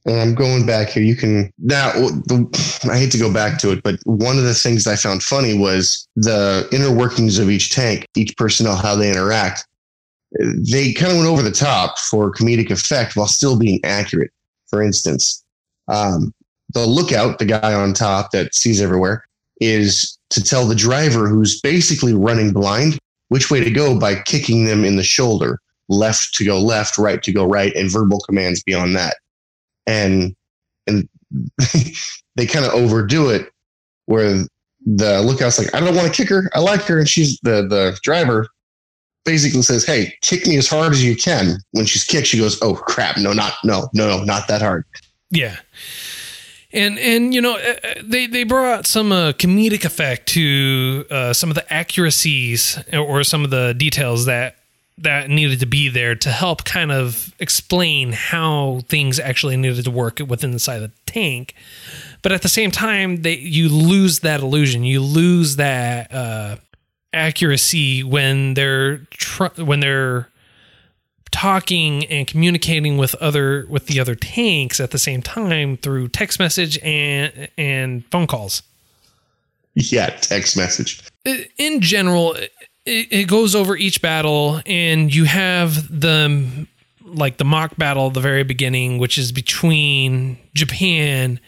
and 0.05 0.21
I'm 0.21 0.35
going 0.35 0.67
back 0.67 0.91
here, 0.91 1.03
you 1.03 1.17
can 1.17 1.53
now. 1.59 1.93
The, 1.93 2.81
I 2.91 2.99
hate 2.99 3.11
to 3.13 3.19
go 3.19 3.33
back 3.33 3.59
to 3.61 3.73
it, 3.73 3.83
but 3.83 3.99
one 4.05 4.39
of 4.39 4.45
the 4.45 4.55
things 4.55 4.87
I 4.87 4.97
found 4.97 5.23
funny 5.23 5.57
was 5.57 6.09
the 6.17 6.69
inner 6.73 6.95
workings 6.95 7.39
of 7.39 7.51
each 7.51 7.75
tank, 7.75 8.07
each 8.17 8.37
personnel, 8.37 8.77
how 8.77 8.95
they 8.95 9.11
interact. 9.11 9.67
They 10.71 10.93
kind 10.93 11.13
of 11.13 11.19
went 11.19 11.29
over 11.29 11.43
the 11.43 11.51
top 11.51 11.99
for 11.99 12.33
comedic 12.33 12.71
effect 12.71 13.17
while 13.17 13.27
still 13.27 13.59
being 13.59 13.81
accurate. 13.83 14.31
For 14.69 14.83
instance, 14.83 15.43
um, 15.89 16.35
the 16.75 16.87
lookout, 16.87 17.39
the 17.39 17.47
guy 17.47 17.73
on 17.73 17.95
top 17.95 18.31
that 18.33 18.55
sees 18.55 18.83
everywhere, 18.83 19.25
is 19.61 20.19
to 20.31 20.43
tell 20.43 20.67
the 20.67 20.75
driver 20.75 21.29
who's 21.29 21.61
basically 21.61 22.13
running 22.13 22.53
blind 22.53 22.99
which 23.29 23.51
way 23.51 23.63
to 23.63 23.71
go 23.71 23.99
by 23.99 24.15
kicking 24.15 24.65
them 24.65 24.85
in 24.85 24.97
the 24.97 25.03
shoulder, 25.03 25.61
left 25.89 26.35
to 26.35 26.45
go 26.45 26.59
left, 26.61 26.99
right 26.99 27.23
to 27.23 27.33
go 27.33 27.45
right, 27.45 27.75
and 27.75 27.91
verbal 27.91 28.21
commands 28.21 28.63
beyond 28.63 28.95
that. 28.97 29.17
And 29.89 30.37
and 30.87 31.09
they 32.37 32.47
kind 32.47 32.65
of 32.65 32.73
overdo 32.73 33.31
it 33.31 33.51
where 34.07 34.45
the 34.87 35.21
lookout's 35.23 35.59
like, 35.59 35.75
I 35.75 35.81
don't 35.81 35.95
want 35.95 36.07
to 36.07 36.15
kick 36.15 36.29
her. 36.31 36.49
I 36.55 36.61
like 36.61 36.83
her. 36.83 36.99
And 36.99 37.09
she's 37.09 37.41
the 37.43 37.67
the 37.67 37.99
driver 38.03 38.49
basically 39.25 39.63
says, 39.63 39.85
Hey, 39.85 40.15
kick 40.23 40.47
me 40.47 40.57
as 40.57 40.69
hard 40.69 40.93
as 40.93 41.05
you 41.05 41.17
can. 41.17 41.59
When 41.73 41.85
she's 41.85 42.05
kicked, 42.05 42.29
she 42.29 42.39
goes, 42.39 42.61
Oh 42.63 42.75
crap, 42.75 43.19
no, 43.19 43.33
not 43.33 43.55
no, 43.65 43.89
no, 43.93 44.09
no, 44.09 44.25
not 44.25 44.49
that 44.49 44.63
hard. 44.63 44.85
Yeah. 45.31 45.57
And 46.73 46.99
and 46.99 47.35
you 47.35 47.41
know 47.41 47.57
uh, 47.57 47.75
uh, 47.83 47.95
they 48.03 48.27
they 48.27 48.45
brought 48.45 48.87
some 48.87 49.11
uh, 49.11 49.33
comedic 49.33 49.85
effect 49.85 50.29
to 50.31 51.07
uh, 51.11 51.33
some 51.33 51.51
of 51.51 51.55
the 51.55 51.73
accuracies 51.73 52.79
or 52.93 53.25
some 53.25 53.43
of 53.43 53.51
the 53.51 53.75
details 53.75 54.27
that 54.27 54.57
that 54.99 55.31
needed 55.31 55.61
to 55.61 55.67
be 55.67 55.89
there 55.89 56.15
to 56.15 56.31
help 56.31 56.65
kind 56.65 56.91
of 56.91 57.35
explain 57.39 58.13
how 58.13 58.81
things 58.89 59.19
actually 59.21 59.57
needed 59.57 59.85
to 59.85 59.91
work 59.91 60.21
within 60.27 60.51
the 60.51 60.59
side 60.59 60.83
of 60.83 60.91
the 60.91 61.13
tank. 61.13 61.55
But 62.23 62.33
at 62.33 62.43
the 62.43 62.49
same 62.49 62.71
time, 62.71 63.23
they 63.23 63.37
you 63.37 63.69
lose 63.69 64.21
that 64.21 64.41
illusion. 64.41 64.85
You 64.85 65.01
lose 65.01 65.57
that 65.57 66.13
uh, 66.13 66.57
accuracy 67.13 68.03
when 68.03 68.55
they're 68.55 68.99
tr- 69.11 69.63
when 69.63 69.81
they're 69.81 70.29
talking 71.31 72.05
and 72.07 72.27
communicating 72.27 72.97
with 72.97 73.15
other 73.17 73.67
with 73.69 73.87
the 73.87 74.01
other 74.01 74.15
tanks 74.15 74.81
at 74.81 74.91
the 74.91 74.99
same 74.99 75.23
time 75.23 75.77
through 75.77 76.09
text 76.09 76.39
message 76.39 76.79
and 76.83 77.49
and 77.57 78.05
phone 78.11 78.27
calls. 78.27 78.63
Yeah, 79.75 80.07
text 80.07 80.57
message. 80.57 81.03
In 81.57 81.81
general, 81.81 82.37
it, 82.89 83.09
it 83.11 83.29
goes 83.29 83.55
over 83.55 83.77
each 83.77 84.01
battle, 84.01 84.61
and 84.67 85.15
you 85.15 85.25
have 85.25 86.01
the 86.01 86.67
like 87.05 87.37
the 87.39 87.45
mock 87.45 87.77
battle 87.77 88.09
at 88.09 88.15
the 88.15 88.21
very 88.21 88.43
beginning, 88.43 88.99
which 88.99 89.17
is 89.19 89.33
between 89.33 90.39
Japan 90.55 91.41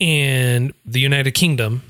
and 0.00 0.72
the 0.84 1.00
United 1.00 1.32
Kingdom. 1.32 1.82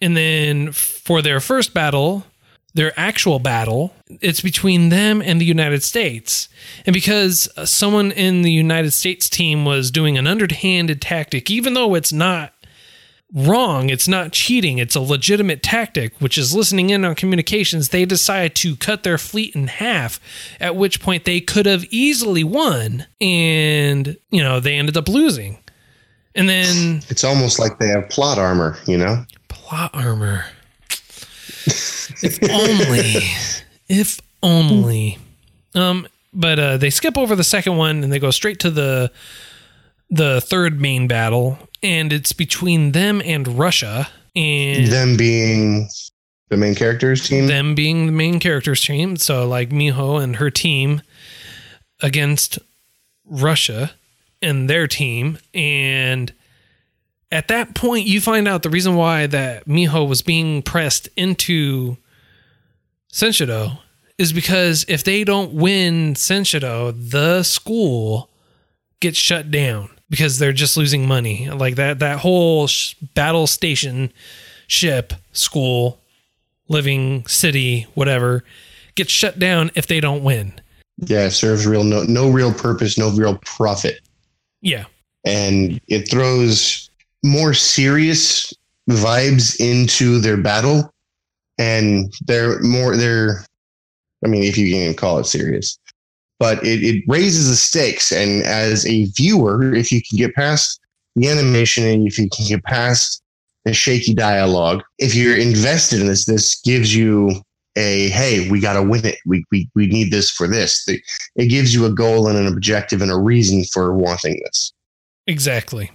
And 0.00 0.16
then 0.16 0.72
for 0.72 1.22
their 1.22 1.38
first 1.38 1.72
battle, 1.72 2.24
their 2.74 2.92
actual 2.98 3.38
battle, 3.38 3.94
it's 4.20 4.40
between 4.40 4.88
them 4.88 5.22
and 5.22 5.40
the 5.40 5.44
United 5.44 5.84
States. 5.84 6.48
And 6.84 6.92
because 6.92 7.48
someone 7.64 8.10
in 8.10 8.42
the 8.42 8.50
United 8.50 8.90
States 8.90 9.28
team 9.28 9.64
was 9.64 9.92
doing 9.92 10.18
an 10.18 10.26
underhanded 10.26 11.00
tactic, 11.00 11.50
even 11.50 11.74
though 11.74 11.94
it's 11.94 12.12
not 12.12 12.53
wrong, 13.32 13.90
it's 13.90 14.06
not 14.06 14.32
cheating, 14.32 14.78
it's 14.78 14.94
a 14.94 15.00
legitimate 15.00 15.62
tactic, 15.62 16.20
which 16.20 16.38
is 16.38 16.54
listening 16.54 16.90
in 16.90 17.04
on 17.04 17.14
communications, 17.14 17.88
they 17.88 18.04
decide 18.04 18.54
to 18.56 18.76
cut 18.76 19.02
their 19.02 19.18
fleet 19.18 19.54
in 19.54 19.66
half, 19.66 20.20
at 20.60 20.76
which 20.76 21.00
point 21.00 21.24
they 21.24 21.40
could 21.40 21.66
have 21.66 21.84
easily 21.90 22.44
won. 22.44 23.06
And, 23.20 24.16
you 24.30 24.42
know, 24.42 24.60
they 24.60 24.74
ended 24.74 24.96
up 24.96 25.08
losing. 25.08 25.58
And 26.34 26.48
then 26.48 27.02
it's 27.08 27.24
almost 27.24 27.58
like 27.58 27.78
they 27.78 27.88
have 27.88 28.08
plot 28.08 28.38
armor, 28.38 28.76
you 28.86 28.98
know? 28.98 29.24
Plot 29.48 29.90
armor. 29.94 30.44
if 31.66 32.38
only. 32.50 33.22
if 33.88 34.20
only. 34.42 35.18
Um, 35.74 36.06
but 36.32 36.58
uh, 36.58 36.76
they 36.76 36.90
skip 36.90 37.16
over 37.16 37.36
the 37.36 37.44
second 37.44 37.76
one 37.76 38.02
and 38.02 38.12
they 38.12 38.18
go 38.18 38.30
straight 38.30 38.60
to 38.60 38.70
the 38.70 39.12
the 40.14 40.40
third 40.40 40.80
main 40.80 41.08
battle, 41.08 41.58
and 41.82 42.12
it's 42.12 42.32
between 42.32 42.92
them 42.92 43.20
and 43.24 43.58
Russia. 43.58 44.08
And 44.36 44.86
them 44.86 45.16
being 45.16 45.88
the 46.50 46.56
main 46.56 46.74
characters 46.74 47.28
team. 47.28 47.46
Them 47.46 47.74
being 47.74 48.06
the 48.06 48.12
main 48.12 48.38
characters 48.38 48.80
team. 48.82 49.16
So 49.16 49.46
like 49.46 49.70
Miho 49.70 50.22
and 50.22 50.36
her 50.36 50.50
team 50.50 51.02
against 52.00 52.58
Russia 53.24 53.92
and 54.40 54.68
their 54.70 54.86
team, 54.86 55.38
and 55.52 56.32
at 57.32 57.48
that 57.48 57.74
point 57.74 58.06
you 58.06 58.20
find 58.20 58.46
out 58.46 58.62
the 58.62 58.70
reason 58.70 58.94
why 58.94 59.26
that 59.26 59.66
Miho 59.66 60.08
was 60.08 60.22
being 60.22 60.62
pressed 60.62 61.08
into 61.16 61.96
Senshido 63.12 63.78
is 64.16 64.32
because 64.32 64.84
if 64.86 65.02
they 65.02 65.24
don't 65.24 65.54
win 65.54 66.14
Senshido, 66.14 66.94
the 67.10 67.42
school 67.42 68.30
gets 69.00 69.18
shut 69.18 69.50
down 69.50 69.93
because 70.10 70.38
they're 70.38 70.52
just 70.52 70.76
losing 70.76 71.06
money. 71.06 71.48
Like 71.50 71.76
that 71.76 71.98
that 72.00 72.18
whole 72.18 72.66
sh- 72.66 72.94
battle 73.14 73.46
station 73.46 74.12
ship 74.66 75.12
school 75.32 76.00
living 76.68 77.26
city 77.26 77.86
whatever 77.94 78.42
gets 78.94 79.12
shut 79.12 79.38
down 79.38 79.70
if 79.74 79.86
they 79.86 80.00
don't 80.00 80.24
win. 80.24 80.52
Yeah, 80.98 81.26
it 81.26 81.32
serves 81.32 81.66
real 81.66 81.84
no 81.84 82.02
no 82.04 82.30
real 82.30 82.52
purpose, 82.52 82.98
no 82.98 83.10
real 83.10 83.38
profit. 83.44 84.00
Yeah. 84.60 84.84
And 85.24 85.80
it 85.88 86.10
throws 86.10 86.90
more 87.22 87.54
serious 87.54 88.52
vibes 88.88 89.58
into 89.58 90.20
their 90.20 90.36
battle 90.36 90.92
and 91.58 92.12
they're 92.26 92.60
more 92.60 92.96
they're 92.96 93.44
i 94.24 94.28
mean 94.28 94.42
if 94.42 94.58
you 94.58 94.72
can 94.72 94.94
call 94.94 95.18
it 95.18 95.24
serious 95.24 95.78
but 96.44 96.62
it, 96.62 96.84
it 96.84 97.02
raises 97.08 97.48
the 97.48 97.56
stakes. 97.56 98.12
And 98.12 98.42
as 98.42 98.84
a 98.84 99.06
viewer 99.06 99.74
if 99.74 99.90
you 99.90 100.02
can 100.02 100.18
get 100.18 100.34
past 100.34 100.78
the 101.16 101.26
animation 101.26 101.86
and 101.86 102.06
if 102.06 102.18
you 102.18 102.28
can 102.28 102.46
get 102.46 102.62
past 102.64 103.22
the 103.64 103.72
shaky 103.72 104.12
dialogue 104.12 104.82
if 104.98 105.14
you're 105.14 105.38
invested 105.38 106.02
in 106.02 106.06
this 106.06 106.26
this 106.26 106.60
gives 106.60 106.94
you 106.94 107.30
a 107.76 108.10
hey 108.10 108.50
we 108.50 108.60
got 108.60 108.74
to 108.74 108.82
win 108.82 109.06
it. 109.06 109.16
We, 109.24 109.42
we 109.50 109.70
we 109.74 109.86
need 109.86 110.10
this 110.10 110.30
for 110.30 110.46
this. 110.46 110.86
It 110.86 111.46
gives 111.46 111.74
you 111.74 111.86
a 111.86 111.90
goal 111.90 112.28
and 112.28 112.36
an 112.36 112.46
objective 112.46 113.00
and 113.00 113.10
a 113.10 113.16
reason 113.16 113.64
for 113.72 113.94
wanting 113.94 114.38
this. 114.44 114.74
Exactly. 115.26 115.90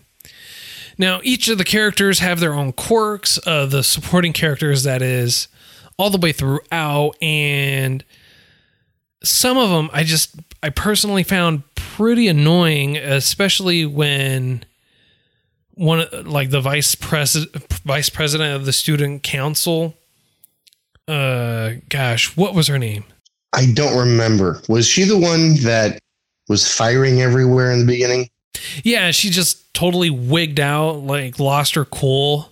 Now, 0.98 1.22
each 1.24 1.48
of 1.48 1.60
the 1.60 1.64
characters 1.64 2.20
have 2.20 2.40
their 2.40 2.54
own 2.54 2.74
quirks. 2.74 3.40
Uh, 3.46 3.68
the 3.68 3.84
supporting 3.84 4.34
characters, 4.34 4.84
that 4.84 5.02
is, 5.02 5.48
all 5.98 6.10
the 6.10 6.18
way 6.18 6.34
throughout, 6.34 7.16
and 7.22 8.04
some 9.24 9.58
of 9.58 9.70
them 9.70 9.90
I 9.94 10.04
just 10.04 10.36
I 10.62 10.70
personally 10.70 11.24
found 11.24 11.64
pretty 11.76 12.28
annoying, 12.28 12.98
especially 12.98 13.86
when 13.86 14.64
one 15.74 16.06
like 16.26 16.50
the 16.50 16.62
vice 16.62 16.96
president 16.96 17.52
vice 17.84 18.10
president 18.10 18.56
of 18.56 18.66
the 18.66 18.74
student 18.74 19.24
council. 19.24 19.96
Uh, 21.08 21.74
gosh, 21.90 22.38
what 22.38 22.54
was 22.54 22.68
her 22.68 22.78
name? 22.78 23.04
I 23.54 23.66
don't 23.74 23.98
remember. 23.98 24.62
Was 24.70 24.86
she 24.86 25.06
the 25.06 25.18
one 25.18 25.56
that 25.64 26.00
was 26.48 26.72
firing 26.72 27.22
everywhere 27.22 27.72
in 27.72 27.80
the 27.80 27.86
beginning? 27.86 28.30
Yeah, 28.84 29.12
she 29.12 29.30
just 29.30 29.74
totally 29.74 30.10
wigged 30.10 30.60
out, 30.60 30.98
like 30.98 31.40
lost 31.40 31.76
her 31.76 31.86
cool. 31.86 32.50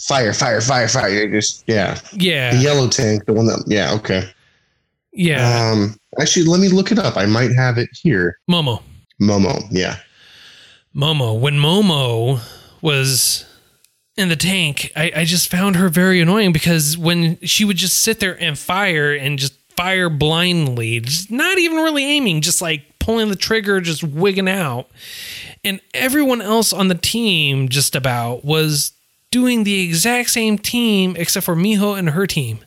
Fire, 0.00 0.32
fire, 0.32 0.60
fire, 0.60 0.88
fire. 0.88 1.30
Just 1.30 1.64
yeah. 1.66 1.98
Yeah. 2.12 2.54
The 2.54 2.62
yellow 2.62 2.88
tank, 2.88 3.26
the 3.26 3.32
one 3.32 3.46
that 3.46 3.64
yeah, 3.66 3.92
okay. 3.94 4.28
Yeah. 5.14 5.70
Um 5.72 5.96
actually 6.20 6.44
let 6.46 6.60
me 6.60 6.68
look 6.68 6.92
it 6.92 6.98
up. 6.98 7.16
I 7.16 7.26
might 7.26 7.52
have 7.54 7.78
it 7.78 7.88
here. 7.92 8.36
Momo. 8.50 8.82
Momo, 9.20 9.66
yeah. 9.70 9.98
Momo. 10.94 11.38
When 11.38 11.54
Momo 11.54 12.40
was 12.82 13.46
in 14.16 14.28
the 14.28 14.36
tank, 14.36 14.92
I, 14.94 15.12
I 15.16 15.24
just 15.24 15.50
found 15.50 15.76
her 15.76 15.88
very 15.88 16.20
annoying 16.20 16.52
because 16.52 16.96
when 16.96 17.38
she 17.40 17.64
would 17.64 17.76
just 17.76 17.98
sit 17.98 18.20
there 18.20 18.40
and 18.40 18.58
fire 18.58 19.12
and 19.12 19.38
just 19.38 19.54
fire 19.76 20.08
blindly, 20.08 21.00
just 21.00 21.30
not 21.30 21.58
even 21.58 21.78
really 21.78 22.04
aiming, 22.04 22.40
just 22.40 22.62
like 22.62 22.98
pulling 22.98 23.28
the 23.28 23.36
trigger, 23.36 23.80
just 23.80 24.04
wigging 24.04 24.48
out. 24.48 24.88
And 25.64 25.80
everyone 25.92 26.40
else 26.40 26.72
on 26.72 26.88
the 26.88 26.94
team, 26.94 27.68
just 27.68 27.96
about, 27.96 28.44
was 28.44 28.92
doing 29.30 29.64
the 29.64 29.82
exact 29.82 30.30
same 30.30 30.58
team 30.58 31.16
except 31.18 31.44
for 31.44 31.56
Miho 31.56 31.98
and 31.98 32.10
her 32.10 32.26
team. 32.26 32.60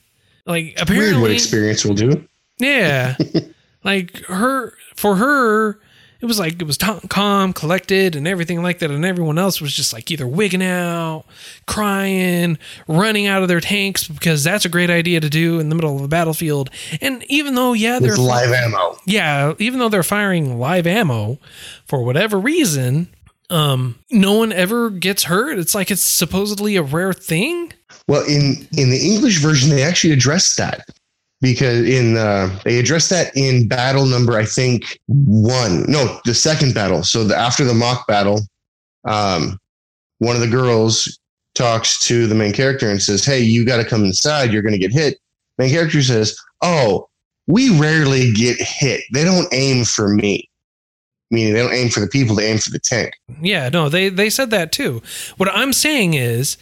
Like 0.45 0.73
apparently, 0.79 1.11
Weird 1.11 1.21
what 1.21 1.31
experience 1.31 1.85
will 1.85 1.95
do. 1.95 2.27
Yeah, 2.59 3.15
like 3.83 4.17
her 4.25 4.73
for 4.95 5.15
her, 5.15 5.79
it 6.19 6.25
was 6.25 6.39
like 6.39 6.59
it 6.61 6.65
was 6.65 6.77
calm, 6.77 7.53
collected, 7.53 8.15
and 8.15 8.27
everything 8.27 8.63
like 8.63 8.79
that, 8.79 8.89
and 8.89 9.05
everyone 9.05 9.37
else 9.37 9.61
was 9.61 9.73
just 9.73 9.93
like 9.93 10.09
either 10.09 10.27
wigging 10.27 10.63
out, 10.63 11.25
crying, 11.67 12.57
running 12.87 13.27
out 13.27 13.43
of 13.43 13.47
their 13.47 13.61
tanks 13.61 14.07
because 14.07 14.43
that's 14.43 14.65
a 14.65 14.69
great 14.69 14.89
idea 14.89 15.19
to 15.19 15.29
do 15.29 15.59
in 15.59 15.69
the 15.69 15.75
middle 15.75 15.95
of 15.95 16.01
a 16.01 16.07
battlefield. 16.07 16.69
And 17.01 17.23
even 17.29 17.55
though 17.55 17.73
yeah, 17.73 17.99
they're 17.99 18.15
live 18.15 18.51
ammo. 18.51 18.97
yeah, 19.05 19.53
even 19.59 19.79
though 19.79 19.89
they're 19.89 20.03
firing 20.03 20.57
live 20.57 20.87
ammo 20.87 21.37
for 21.85 22.03
whatever 22.03 22.39
reason, 22.39 23.09
um, 23.51 23.99
no 24.09 24.33
one 24.33 24.51
ever 24.51 24.89
gets 24.89 25.23
hurt. 25.23 25.59
It's 25.59 25.75
like 25.75 25.91
it's 25.91 26.01
supposedly 26.01 26.75
a 26.77 26.83
rare 26.83 27.13
thing. 27.13 27.73
Well, 28.07 28.23
in 28.25 28.67
in 28.75 28.89
the 28.89 28.99
English 29.03 29.39
version, 29.39 29.69
they 29.69 29.83
actually 29.83 30.13
addressed 30.13 30.57
that 30.57 30.89
because 31.41 31.87
in 31.87 32.17
uh, 32.17 32.57
they 32.63 32.79
address 32.79 33.09
that 33.09 33.35
in 33.35 33.67
battle 33.67 34.05
number 34.05 34.37
I 34.37 34.45
think 34.45 34.99
one, 35.07 35.85
no, 35.87 36.19
the 36.25 36.33
second 36.33 36.73
battle. 36.73 37.03
So 37.03 37.23
the, 37.23 37.35
after 37.35 37.63
the 37.63 37.73
mock 37.73 38.07
battle, 38.07 38.41
um, 39.07 39.59
one 40.19 40.35
of 40.35 40.41
the 40.41 40.47
girls 40.47 41.19
talks 41.55 42.05
to 42.07 42.27
the 42.27 42.35
main 42.35 42.53
character 42.53 42.89
and 42.89 43.01
says, 43.01 43.25
"Hey, 43.25 43.39
you 43.39 43.65
got 43.65 43.77
to 43.77 43.85
come 43.85 44.03
inside. 44.03 44.51
You're 44.51 44.61
going 44.61 44.73
to 44.73 44.79
get 44.79 44.91
hit." 44.91 45.19
Main 45.57 45.69
character 45.69 46.01
says, 46.01 46.37
"Oh, 46.61 47.09
we 47.47 47.77
rarely 47.79 48.33
get 48.33 48.57
hit. 48.59 49.01
They 49.13 49.23
don't 49.23 49.47
aim 49.51 49.85
for 49.85 50.09
me." 50.09 50.49
Meaning 51.29 51.53
they 51.53 51.61
don't 51.61 51.73
aim 51.73 51.89
for 51.89 51.99
the 51.99 52.07
people, 52.07 52.35
they 52.35 52.49
aim 52.49 52.57
for 52.57 52.69
the 52.69 52.79
tank. 52.79 53.13
Yeah, 53.41 53.67
no, 53.67 53.89
they 53.89 54.09
they 54.09 54.29
said 54.29 54.49
that 54.51 54.71
too. 54.71 55.01
What 55.35 55.49
I'm 55.53 55.73
saying 55.73 56.13
is, 56.13 56.57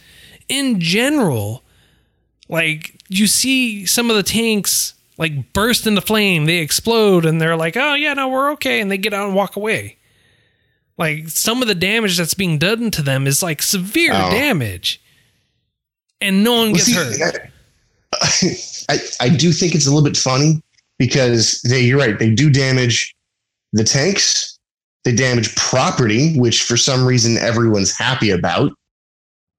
in 0.48 0.80
general, 0.80 1.62
like 2.48 2.95
you 3.08 3.26
see 3.26 3.86
some 3.86 4.10
of 4.10 4.16
the 4.16 4.22
tanks 4.22 4.94
like 5.18 5.52
burst 5.52 5.86
into 5.86 6.00
flame, 6.00 6.44
they 6.44 6.58
explode, 6.58 7.24
and 7.24 7.40
they're 7.40 7.56
like, 7.56 7.76
"Oh 7.76 7.94
yeah, 7.94 8.14
no, 8.14 8.28
we're 8.28 8.50
okay," 8.52 8.80
and 8.80 8.90
they 8.90 8.98
get 8.98 9.14
out 9.14 9.26
and 9.26 9.34
walk 9.34 9.56
away. 9.56 9.96
Like 10.98 11.28
some 11.28 11.62
of 11.62 11.68
the 11.68 11.74
damage 11.74 12.16
that's 12.18 12.34
being 12.34 12.58
done 12.58 12.90
to 12.92 13.02
them 13.02 13.26
is 13.26 13.42
like 13.42 13.62
severe 13.62 14.12
Oh. 14.14 14.30
damage, 14.30 15.00
and 16.20 16.42
no 16.44 16.52
one 16.52 16.66
Well, 16.72 16.74
gets 16.74 16.86
see, 16.86 17.18
hurt. 17.20 17.50
I, 18.88 18.98
I 19.26 19.28
do 19.28 19.52
think 19.52 19.74
it's 19.74 19.86
a 19.86 19.90
little 19.90 20.04
bit 20.04 20.16
funny 20.16 20.62
because 20.98 21.60
they, 21.62 21.80
you're 21.82 21.98
right. 21.98 22.18
They 22.18 22.30
do 22.34 22.50
damage 22.50 23.14
the 23.72 23.84
tanks. 23.84 24.58
They 25.04 25.14
damage 25.14 25.54
property, 25.54 26.36
which 26.38 26.62
for 26.64 26.76
some 26.76 27.04
reason 27.06 27.36
everyone's 27.38 27.96
happy 27.96 28.30
about, 28.30 28.72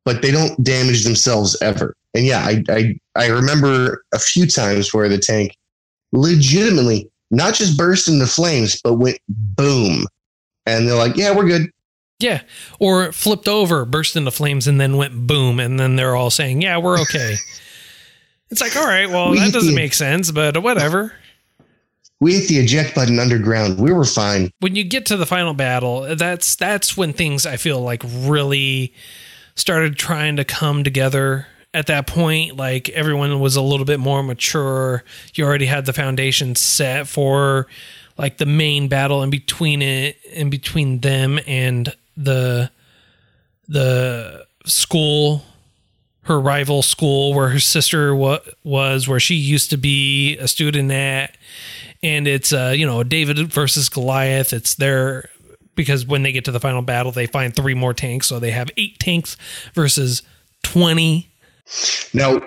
but 0.05 0.21
they 0.21 0.31
don't 0.31 0.61
damage 0.63 1.03
themselves 1.03 1.55
ever. 1.61 1.95
And 2.17 2.25
yeah, 2.25 2.39
I, 2.39 2.63
I, 2.69 2.99
I 3.15 3.27
remember 3.27 4.03
a 4.11 4.17
few 4.19 4.47
times 4.47 4.93
where 4.93 5.07
the 5.07 5.19
tank 5.19 5.55
legitimately 6.11 7.09
not 7.31 7.53
just 7.53 7.77
burst 7.77 8.07
into 8.07 8.25
flames, 8.25 8.81
but 8.81 8.95
went 8.95 9.19
boom. 9.29 10.05
And 10.65 10.87
they're 10.87 10.95
like, 10.95 11.15
yeah, 11.15 11.35
we're 11.35 11.45
good. 11.47 11.71
Yeah, 12.19 12.41
or 12.79 13.11
flipped 13.11 13.47
over, 13.47 13.85
burst 13.85 14.15
into 14.15 14.31
flames, 14.31 14.67
and 14.67 14.81
then 14.81 14.97
went 14.97 15.27
boom, 15.27 15.59
and 15.59 15.79
then 15.79 15.97
they're 15.97 16.15
all 16.15 16.31
saying, 16.31 16.63
"Yeah, 16.63 16.79
we're 16.79 16.99
okay." 17.01 17.35
it's 18.49 18.59
like, 18.59 18.75
all 18.75 18.87
right, 18.87 19.07
well, 19.07 19.29
We 19.29 19.37
that 19.37 19.53
doesn't 19.53 19.69
the- 19.69 19.75
make 19.75 19.93
sense, 19.93 20.31
but 20.31 20.57
whatever. 20.63 21.13
We 22.19 22.33
hit 22.33 22.47
the 22.47 22.57
eject 22.57 22.95
button 22.95 23.19
underground. 23.19 23.79
We 23.79 23.93
were 23.93 24.03
fine. 24.03 24.49
when 24.61 24.75
you 24.75 24.83
get 24.83 25.05
to 25.07 25.17
the 25.17 25.27
final 25.27 25.53
battle, 25.53 26.15
that's 26.15 26.55
that's 26.55 26.97
when 26.97 27.13
things 27.13 27.45
I 27.45 27.57
feel 27.57 27.81
like 27.81 28.01
really 28.03 28.95
started 29.53 29.95
trying 29.95 30.37
to 30.37 30.43
come 30.43 30.83
together. 30.83 31.45
At 31.77 31.87
that 31.87 32.07
point, 32.07 32.57
like 32.57 32.89
everyone 32.89 33.39
was 33.39 33.55
a 33.55 33.61
little 33.61 33.85
bit 33.85 33.99
more 33.99 34.23
mature. 34.23 35.03
You 35.35 35.45
already 35.45 35.67
had 35.67 35.85
the 35.85 35.93
foundation 35.93 36.55
set 36.55 37.07
for 37.07 37.67
like 38.17 38.37
the 38.37 38.47
main 38.47 38.87
battle 38.87 39.21
in 39.21 39.29
between 39.29 39.83
it 39.83 40.17
in 40.25 40.49
between 40.49 41.01
them 41.01 41.39
and 41.45 41.95
the 42.15 42.71
the 43.67 44.47
school 44.65 45.43
her 46.23 46.39
rival 46.39 46.81
school 46.81 47.33
where 47.33 47.49
her 47.49 47.59
sister 47.59 48.15
wa- 48.15 48.39
was 48.63 49.07
where 49.07 49.19
she 49.19 49.35
used 49.35 49.69
to 49.69 49.77
be 49.77 50.35
a 50.39 50.47
student 50.47 50.91
at 50.91 51.37
and 52.03 52.27
it's 52.27 52.51
uh 52.51 52.73
you 52.75 52.85
know 52.85 53.03
David 53.03 53.37
versus 53.53 53.87
Goliath. 53.89 54.51
It's 54.51 54.75
their 54.75 55.29
because 55.75 56.05
when 56.05 56.23
they 56.23 56.31
get 56.31 56.45
to 56.45 56.51
the 56.51 56.59
final 56.59 56.81
battle, 56.81 57.11
they 57.11 57.27
find 57.27 57.55
three 57.55 57.75
more 57.75 57.93
tanks, 57.93 58.27
so 58.27 58.39
they 58.39 58.51
have 58.51 58.69
eight 58.77 58.99
tanks 58.99 59.37
versus 59.73 60.23
twenty. 60.63 61.29
Now, 62.13 62.41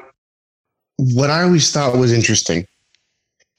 what 0.96 1.30
I 1.30 1.42
always 1.42 1.70
thought 1.72 1.96
was 1.96 2.12
interesting 2.12 2.66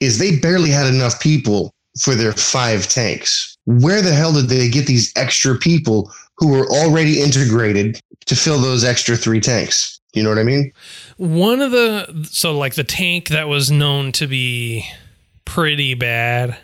is 0.00 0.18
they 0.18 0.38
barely 0.38 0.70
had 0.70 0.92
enough 0.92 1.20
people 1.20 1.72
for 2.00 2.14
their 2.14 2.32
five 2.32 2.88
tanks. 2.88 3.56
Where 3.66 4.02
the 4.02 4.12
hell 4.12 4.32
did 4.32 4.48
they 4.48 4.68
get 4.68 4.86
these 4.86 5.12
extra 5.16 5.56
people 5.56 6.12
who 6.36 6.48
were 6.48 6.66
already 6.68 7.20
integrated 7.20 8.00
to 8.26 8.34
fill 8.34 8.58
those 8.58 8.84
extra 8.84 9.16
three 9.16 9.40
tanks? 9.40 10.00
You 10.12 10.22
know 10.22 10.28
what 10.28 10.38
I 10.38 10.44
mean? 10.44 10.72
One 11.16 11.60
of 11.60 11.70
the 11.70 12.26
so 12.30 12.56
like 12.56 12.74
the 12.74 12.84
tank 12.84 13.28
that 13.28 13.48
was 13.48 13.70
known 13.70 14.12
to 14.12 14.26
be 14.26 14.86
pretty 15.44 15.94
bad, 15.94 16.56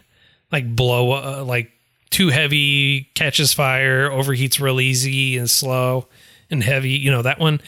like 0.53 0.75
blow 0.75 1.13
uh, 1.13 1.45
like 1.45 1.71
too 2.11 2.29
heavy, 2.29 3.09
catches 3.15 3.55
fire, 3.55 4.11
overheats 4.11 4.61
real 4.61 4.81
easy 4.81 5.39
and 5.39 5.49
slow 5.49 6.09
and 6.51 6.63
heavy. 6.63 6.91
You 6.91 7.11
know 7.11 7.23
that 7.23 7.39
one. 7.39 7.61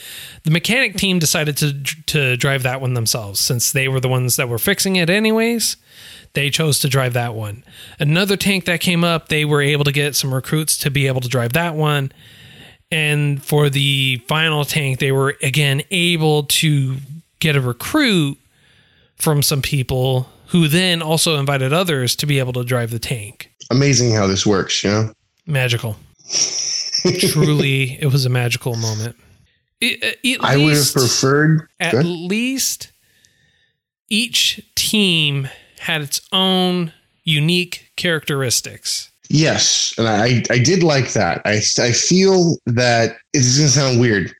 The 0.45 0.51
mechanic 0.51 0.97
team 0.97 1.19
decided 1.19 1.57
to 1.59 1.83
to 2.07 2.37
drive 2.37 2.63
that 2.63 2.81
one 2.81 2.95
themselves 2.95 3.41
since 3.41 3.73
they 3.73 3.89
were 3.89 4.01
the 4.01 4.09
ones 4.09 4.37
that 4.37 4.49
were 4.49 4.59
fixing 4.59 4.97
it 4.97 5.11
anyways. 5.11 5.77
They 6.33 6.51
chose 6.51 6.79
to 6.81 6.89
drive 6.89 7.13
that 7.15 7.35
one. 7.35 7.65
Another 7.99 8.37
tank 8.37 8.65
that 8.67 8.81
came 8.81 9.03
up, 9.03 9.29
they 9.29 9.45
were 9.45 9.63
able 9.63 9.85
to 9.85 9.93
get 9.93 10.15
some 10.15 10.33
recruits 10.33 10.79
to 10.79 10.91
be 10.91 11.07
able 11.09 11.21
to 11.21 11.29
drive 11.29 11.55
that 11.55 11.75
one. 11.75 12.13
And 12.93 13.43
for 13.43 13.69
the 13.69 14.23
final 14.29 14.65
tank, 14.65 14.99
they 14.99 15.13
were 15.13 15.37
again 15.43 15.83
able 15.91 16.45
to 16.45 16.97
get 17.41 17.57
a 17.57 17.61
recruit 17.61 18.39
from 19.17 19.43
some 19.43 19.63
people 19.63 20.29
who 20.47 20.67
then 20.67 21.03
also 21.03 21.39
invited 21.39 21.73
others 21.73 22.17
to 22.17 22.27
be 22.27 22.39
able 22.39 22.53
to 22.53 22.65
drive 22.65 22.91
the 22.91 22.99
tank. 22.99 23.53
Amazing 23.71 24.13
how 24.13 24.27
this 24.27 24.45
works, 24.45 24.83
you 24.83 24.91
know? 24.91 25.13
Magical. 25.47 25.97
Truly, 27.03 27.99
it 28.01 28.07
was 28.13 28.25
a 28.25 28.29
magical 28.31 28.77
moment. 28.77 29.17
It- 29.81 30.03
uh, 30.03 30.45
at 30.45 30.53
I 30.53 30.57
would 30.57 30.75
have 30.77 30.93
preferred. 30.93 31.69
at 31.81 31.93
Good. 31.93 32.05
least 32.07 32.93
each 34.09 34.61
team 34.75 35.49
had 35.79 36.03
its 36.03 36.21
own 36.33 36.93
unique 37.25 37.91
characteristics. 37.97 39.11
Yes, 39.29 39.95
and 39.97 40.09
I 40.09 40.43
I 40.51 40.59
did 40.59 40.83
like 40.83 41.13
that. 41.13 41.41
I 41.45 41.61
I 41.79 41.93
feel 41.93 42.59
that 42.67 43.17
it's 43.33 43.57
going 43.57 43.69
to 43.69 43.73
sound 43.75 44.01
weird, 44.01 44.35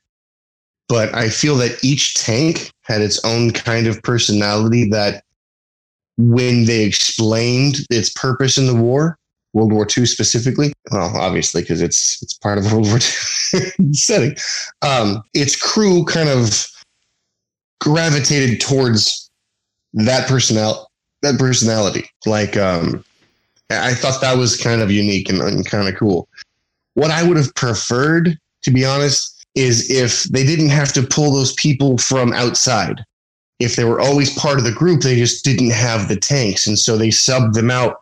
but 0.89 1.13
I 1.15 1.29
feel 1.29 1.55
that 1.57 1.81
each 1.83 2.15
tank 2.15 2.69
had 2.83 3.01
its 3.01 3.23
own 3.23 3.51
kind 3.51 3.87
of 3.87 4.01
personality 4.03 4.89
that 4.89 5.23
when 6.17 6.65
they 6.65 6.83
explained 6.83 7.77
its 7.89 8.09
purpose 8.09 8.57
in 8.57 8.67
the 8.67 8.75
war, 8.75 9.17
World 9.53 9.73
War 9.73 9.85
II 9.85 10.05
specifically, 10.05 10.73
well, 10.91 11.15
obviously 11.17 11.61
because 11.61 11.81
it's 11.81 12.21
it's 12.21 12.33
part 12.33 12.57
of 12.57 12.65
World 12.71 12.87
War 12.87 12.99
II 13.53 13.93
setting, 13.93 14.35
um, 14.81 15.23
its 15.33 15.55
crew 15.55 16.05
kind 16.05 16.29
of 16.29 16.67
gravitated 17.79 18.61
towards 18.61 19.29
that 19.93 20.27
personality 20.27 20.79
that 21.23 21.37
personality 21.37 22.05
like 22.25 22.55
um 22.55 23.03
I 23.71 23.93
thought 23.93 24.21
that 24.21 24.37
was 24.37 24.57
kind 24.57 24.81
of 24.81 24.91
unique 24.91 25.29
and, 25.29 25.41
and 25.41 25.65
kind 25.65 25.87
of 25.87 25.95
cool. 25.95 26.27
What 26.95 27.11
I 27.11 27.23
would 27.23 27.37
have 27.37 27.53
preferred, 27.55 28.37
to 28.63 28.71
be 28.71 28.85
honest, 28.85 29.45
is 29.55 29.89
if 29.89 30.23
they 30.25 30.45
didn't 30.45 30.69
have 30.69 30.93
to 30.93 31.03
pull 31.03 31.31
those 31.31 31.53
people 31.53 31.97
from 31.97 32.33
outside. 32.33 33.03
If 33.59 33.75
they 33.75 33.83
were 33.83 33.99
always 33.99 34.37
part 34.37 34.57
of 34.57 34.63
the 34.63 34.71
group, 34.71 35.01
they 35.01 35.15
just 35.15 35.45
didn't 35.45 35.71
have 35.71 36.07
the 36.07 36.15
tanks, 36.15 36.65
and 36.65 36.79
so 36.79 36.97
they 36.97 37.09
subbed 37.09 37.53
them 37.53 37.69
out. 37.69 37.97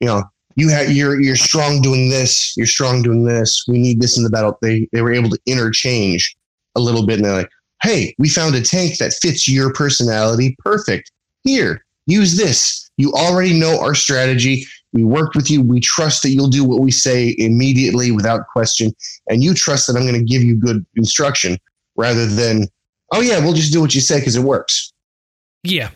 You 0.00 0.08
know, 0.08 0.22
you 0.58 0.68
have 0.70 0.90
you're 0.90 1.20
you're 1.20 1.36
strong 1.36 1.80
doing 1.80 2.10
this, 2.10 2.56
you're 2.56 2.66
strong 2.66 3.00
doing 3.00 3.24
this. 3.24 3.64
We 3.68 3.78
need 3.78 4.00
this 4.00 4.18
in 4.18 4.24
the 4.24 4.30
battle. 4.30 4.58
They 4.60 4.88
they 4.92 5.02
were 5.02 5.12
able 5.12 5.30
to 5.30 5.38
interchange 5.46 6.36
a 6.74 6.80
little 6.80 7.06
bit, 7.06 7.16
and 7.16 7.24
they're 7.24 7.32
like, 7.32 7.50
"Hey, 7.82 8.12
we 8.18 8.28
found 8.28 8.56
a 8.56 8.60
tank 8.60 8.98
that 8.98 9.12
fits 9.12 9.48
your 9.48 9.72
personality 9.72 10.56
perfect. 10.58 11.12
Here, 11.44 11.84
use 12.06 12.36
this. 12.36 12.90
You 12.96 13.12
already 13.12 13.58
know 13.58 13.80
our 13.80 13.94
strategy. 13.94 14.66
We 14.92 15.04
worked 15.04 15.36
with 15.36 15.48
you. 15.48 15.62
We 15.62 15.78
trust 15.78 16.24
that 16.24 16.30
you'll 16.30 16.48
do 16.48 16.64
what 16.64 16.80
we 16.80 16.90
say 16.90 17.36
immediately 17.38 18.10
without 18.10 18.48
question. 18.48 18.90
And 19.28 19.44
you 19.44 19.54
trust 19.54 19.86
that 19.86 19.96
I'm 19.96 20.02
going 20.02 20.18
to 20.18 20.24
give 20.24 20.42
you 20.42 20.56
good 20.56 20.84
instruction 20.96 21.58
rather 21.94 22.26
than, 22.26 22.66
oh, 23.12 23.20
yeah, 23.20 23.38
we'll 23.38 23.52
just 23.52 23.72
do 23.72 23.80
what 23.80 23.94
you 23.94 24.00
say 24.00 24.18
because 24.18 24.34
it 24.34 24.42
works. 24.42 24.92
Yeah. 25.62 25.90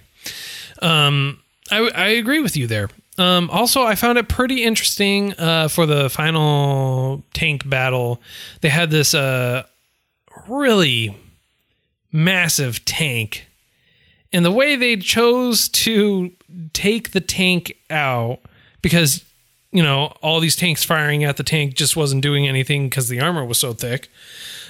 Um 0.83 1.43
I 1.71 1.89
I 1.95 2.07
agree 2.09 2.41
with 2.41 2.57
you 2.57 2.67
there. 2.67 2.91
Um, 3.19 3.51
also, 3.51 3.83
I 3.83 3.95
found 3.95 4.19
it 4.19 4.29
pretty 4.29 4.65
interesting 4.65 5.35
uh, 5.39 5.69
for 5.69 5.85
the 5.85 6.09
final 6.09 7.23
tank 7.35 7.69
battle. 7.69 8.23
They 8.63 8.71
had 8.71 8.91
this 8.91 9.15
uh, 9.15 9.65
really 10.49 11.17
massive 12.11 12.85
tank, 12.85 13.47
and 14.33 14.45
the 14.45 14.51
way 14.51 14.77
they 14.77 14.97
chose 14.97 15.69
to 15.69 16.33
take 16.73 17.13
the 17.13 17.21
tank 17.21 17.77
out 17.91 18.41
because 18.81 19.25
you 19.73 19.83
know 19.83 20.15
all 20.23 20.41
these 20.41 20.57
tanks 20.57 20.85
firing 20.85 21.23
at 21.23 21.37
the 21.37 21.43
tank 21.43 21.75
just 21.75 21.97
wasn't 21.97 22.23
doing 22.23 22.49
anything 22.49 22.89
because 22.89 23.09
the 23.09 23.21
armor 23.21 23.45
was 23.45 23.59
so 23.59 23.75
thick. 23.75 24.09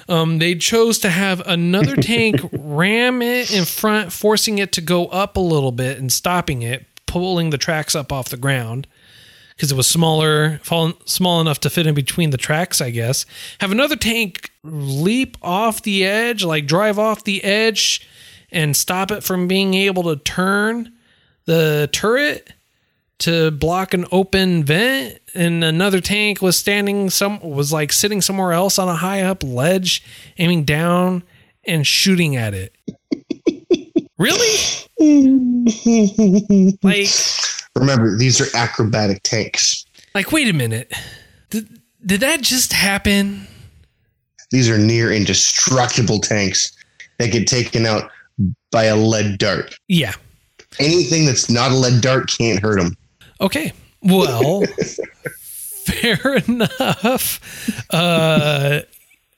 Um, 0.09 0.39
they 0.39 0.57
chose 0.57 0.99
to 1.01 1.11
have 1.11 1.41
another 1.47 1.95
tank 1.95 2.41
ram 2.53 3.23
it 3.23 3.53
in 3.53 3.65
front, 3.65 4.13
forcing 4.13 4.59
it 4.59 4.73
to 4.73 4.81
go 4.81 5.07
up 5.07 5.37
a 5.37 5.41
little 5.41 5.71
bit 5.71 5.99
and 5.99 6.13
stopping 6.13 6.63
it, 6.63 6.87
pulling 7.13 7.51
the 7.51 7.59
tracks 7.59 7.95
up 7.95 8.11
off 8.11 8.31
the 8.31 8.39
ground 8.39 8.87
because 9.55 9.71
it 9.71 9.77
was 9.77 9.87
smaller, 9.87 10.61
small 11.05 11.43
enough 11.43 11.61
to 11.61 11.69
fit 11.69 11.87
in 11.87 11.95
between 11.95 12.31
the 12.31 12.39
tracks, 12.39 12.81
I 12.81 12.89
guess. 12.89 13.27
Have 13.61 13.71
another 13.71 13.97
tank 13.97 14.51
leap 14.65 15.37
off 15.43 15.83
the 15.83 16.07
edge, 16.07 16.43
like 16.43 16.67
drive 16.67 16.99
off 16.99 17.25
the 17.25 17.45
edge 17.45 18.09
and 18.51 18.75
stop 18.75 19.11
it 19.11 19.23
from 19.23 19.47
being 19.47 19.75
able 19.75 20.05
to 20.05 20.17
turn 20.17 20.91
the 21.45 21.91
turret 21.93 22.51
to 23.19 23.51
block 23.51 23.93
an 23.93 24.07
open 24.11 24.65
vent 24.65 25.21
and 25.35 25.63
another 25.63 26.01
tank 26.01 26.41
was 26.41 26.57
standing 26.57 27.11
some 27.11 27.39
was 27.41 27.73
like 27.73 27.93
sitting 27.93 28.23
somewhere 28.23 28.53
else 28.53 28.79
on 28.79 28.89
a 28.89 28.97
high 28.97 29.21
up 29.21 29.45
ledge 29.45 30.03
aiming 30.39 30.65
down 30.65 31.23
and 31.65 31.87
shooting 31.87 32.37
at 32.37 32.55
it 32.55 32.75
really 34.23 34.57
like 36.83 37.09
Remember, 37.75 38.17
these 38.17 38.41
are 38.41 38.57
acrobatic 38.57 39.23
tanks. 39.23 39.85
like 40.15 40.31
wait 40.33 40.49
a 40.49 40.53
minute 40.53 40.93
did, 41.51 41.81
did 42.05 42.21
that 42.21 42.41
just 42.43 42.73
happen 42.73 43.47
These 44.51 44.69
are 44.71 44.79
near 44.79 45.13
indestructible 45.13 46.21
tanks 46.21 46.73
that 47.19 47.33
get 47.33 47.47
taken 47.47 47.85
out 47.87 48.11
by 48.71 48.85
a 48.85 48.97
lead 48.97 49.39
dart. 49.39 49.75
yeah 49.89 50.15
Anything 50.79 51.27
that's 51.27 51.51
not 51.51 51.71
a 51.71 51.75
lead 51.75 52.01
dart 52.01 52.31
can't 52.31 52.59
hurt 52.59 52.79
them. 52.81 52.97
Okay. 53.43 53.73
Well, 54.01 54.63
fair 55.85 56.37
enough. 56.49 57.85
Uh, 57.91 58.81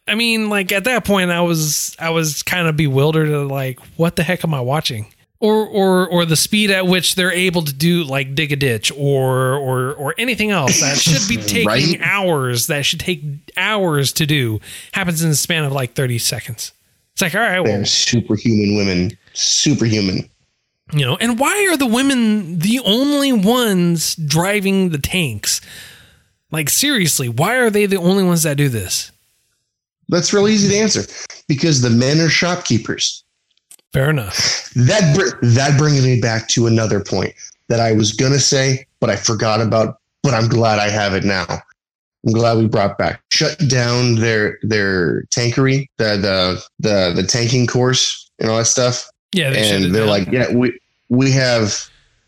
I 0.07 0.14
mean, 0.14 0.49
like 0.51 0.71
at 0.73 0.85
that 0.85 1.05
point, 1.05 1.31
I 1.31 1.40
was 1.40 1.97
I 1.99 2.11
was 2.11 2.43
kind 2.43 2.69
of 2.69 2.77
bewildered. 2.77 3.31
Of 3.31 3.51
like, 3.51 3.79
what 3.97 4.17
the 4.17 4.23
heck 4.23 4.45
am 4.45 4.53
I 4.55 4.61
watching? 4.61 5.07
Or 5.40 5.67
or 5.67 6.07
or 6.07 6.25
the 6.25 6.37
speed 6.37 6.71
at 6.71 6.87
which 6.87 7.14
they're 7.17 7.33
able 7.33 7.62
to 7.62 7.73
do 7.73 8.05
like 8.05 8.35
dig 8.35 8.53
a 8.53 8.57
ditch 8.57 8.93
or 8.97 9.55
or 9.55 9.93
or 9.95 10.14
anything 10.19 10.51
else 10.51 10.81
that 10.81 10.97
should 10.99 11.27
be 11.29 11.37
taking 11.43 11.67
Right? 11.67 11.99
hours. 12.01 12.67
That 12.69 12.85
should 12.87 13.01
take 13.01 13.23
hours 13.57 14.12
to 14.14 14.27
do 14.27 14.61
happens 14.93 15.23
in 15.23 15.31
the 15.31 15.37
span 15.37 15.64
of 15.64 15.73
like 15.73 15.95
thirty 15.95 16.19
seconds. 16.19 16.73
It's 17.12 17.23
like, 17.23 17.35
all 17.35 17.40
right, 17.40 17.61
well, 17.61 17.73
They're 17.73 17.85
superhuman 17.85 18.77
women. 18.77 19.19
Superhuman. 19.35 20.29
you 20.93 21.05
know 21.05 21.17
and 21.17 21.38
why 21.38 21.67
are 21.71 21.77
the 21.77 21.87
women 21.87 22.59
the 22.61 22.79
only 22.85 23.33
ones 23.33 24.14
driving 24.17 24.90
the 24.90 24.99
tanks 24.99 25.61
like 26.53 26.69
seriously 26.71 27.29
why 27.29 27.57
are 27.57 27.71
they 27.71 27.87
the 27.87 27.97
only 27.97 28.23
ones 28.23 28.43
that 28.45 28.57
do 28.57 28.69
this 28.69 29.11
That's 30.09 30.33
real 30.33 30.49
easy 30.49 30.69
to 30.69 30.77
answer 30.79 31.03
because 31.49 31.81
the 31.81 31.90
men 31.90 32.21
are 32.21 32.29
shopkeepers. 32.29 33.25
fair 33.93 34.11
enough 34.11 34.71
That 34.75 35.14
br- 35.17 35.47
that 35.47 35.79
brings 35.79 36.05
me 36.05 36.21
back 36.21 36.49
to 36.49 36.67
another 36.67 37.01
point 37.01 37.35
that 37.69 37.81
I 37.81 37.93
was 37.93 38.12
gonna 38.12 38.38
say, 38.40 38.87
but 39.01 39.11
I 39.11 39.17
forgot 39.17 39.61
about. 39.61 39.99
But 40.23 40.33
I'm 40.35 40.49
glad 40.49 40.79
I 40.79 40.88
have 40.88 41.12
it 41.14 41.25
now. 41.25 41.45
I'm 42.27 42.33
glad 42.33 42.57
we 42.57 42.67
brought 42.67 42.97
back 42.97 43.23
shut 43.31 43.59
down 43.69 44.14
their 44.17 44.59
their 44.62 45.23
tankery, 45.25 45.87
the 45.99 46.17
the 46.17 46.62
the 46.81 47.12
the 47.14 47.27
tanking 47.27 47.67
course 47.67 48.31
and 48.38 48.49
all 48.51 48.57
that 48.59 48.64
stuff. 48.67 49.07
yeah 49.35 49.51
they 49.51 49.71
and 49.71 49.95
they're 49.95 50.03
down. 50.07 50.09
like, 50.09 50.29
yeah, 50.33 50.51
we 50.53 50.79
we 51.11 51.31
have 51.31 51.75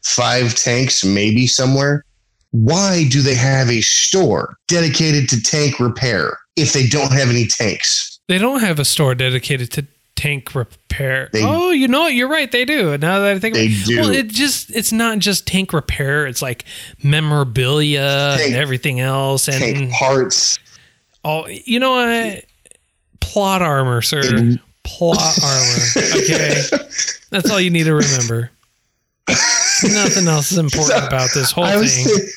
five 0.02 0.54
tanks 0.54 1.04
maybe 1.04 1.46
somewhere. 1.46 2.04
Why 2.52 3.06
do 3.10 3.22
they 3.22 3.34
have 3.34 3.70
a 3.70 3.80
store 3.80 4.56
dedicated 4.68 5.28
to 5.30 5.42
tank 5.42 5.80
repair 5.80 6.38
if 6.56 6.72
they 6.72 6.86
don't 6.86 7.12
have 7.12 7.28
any 7.28 7.46
tanks? 7.46 8.18
they 8.28 8.38
don't 8.38 8.60
have 8.60 8.78
a 8.80 8.84
store 8.84 9.14
dedicated 9.14 9.70
to 9.70 9.86
tank 10.16 10.54
repair 10.54 11.28
They- 11.32 11.44
oh 11.44 11.70
you 11.70 11.86
know 11.88 12.00
what 12.00 12.14
you're 12.14 12.26
right 12.28 12.50
they 12.50 12.64
do 12.64 12.96
now 12.98 13.20
that 13.20 13.36
i 13.36 13.38
think 13.38 13.54
They 13.54 13.66
about 13.66 13.86
do. 13.86 14.00
well 14.00 14.10
it 14.10 14.28
just 14.28 14.74
it's 14.74 14.90
not 14.90 15.18
just 15.18 15.46
tank 15.46 15.72
repair 15.74 16.26
it's 16.26 16.40
like 16.40 16.64
memorabilia 17.02 18.34
Tank- 18.38 18.46
and 18.52 18.56
everything 18.56 19.00
else 19.00 19.48
and 19.48 19.58
Tank 19.58 19.92
parts. 19.92 20.58
Oh, 21.24 21.46
you 21.48 21.80
know 21.80 21.90
what? 21.90 22.44
Plot 23.20 23.60
armor, 23.60 24.00
sir. 24.00 24.22
Mhm. 24.22 24.60
Plot 24.84 25.18
armor. 25.42 25.84
Okay. 26.22 26.62
That's 27.30 27.50
all 27.50 27.60
you 27.60 27.70
need 27.70 27.82
to 27.84 27.94
remember. 27.94 28.50
Nothing 29.28 30.28
else 30.28 30.52
is 30.52 30.58
important 30.66 31.00
So, 31.00 31.06
about 31.06 31.30
this 31.34 31.50
whole 31.50 31.64
I 31.64 31.76
was 31.76 31.92
thing. 31.94 32.06
thi- 32.06 32.30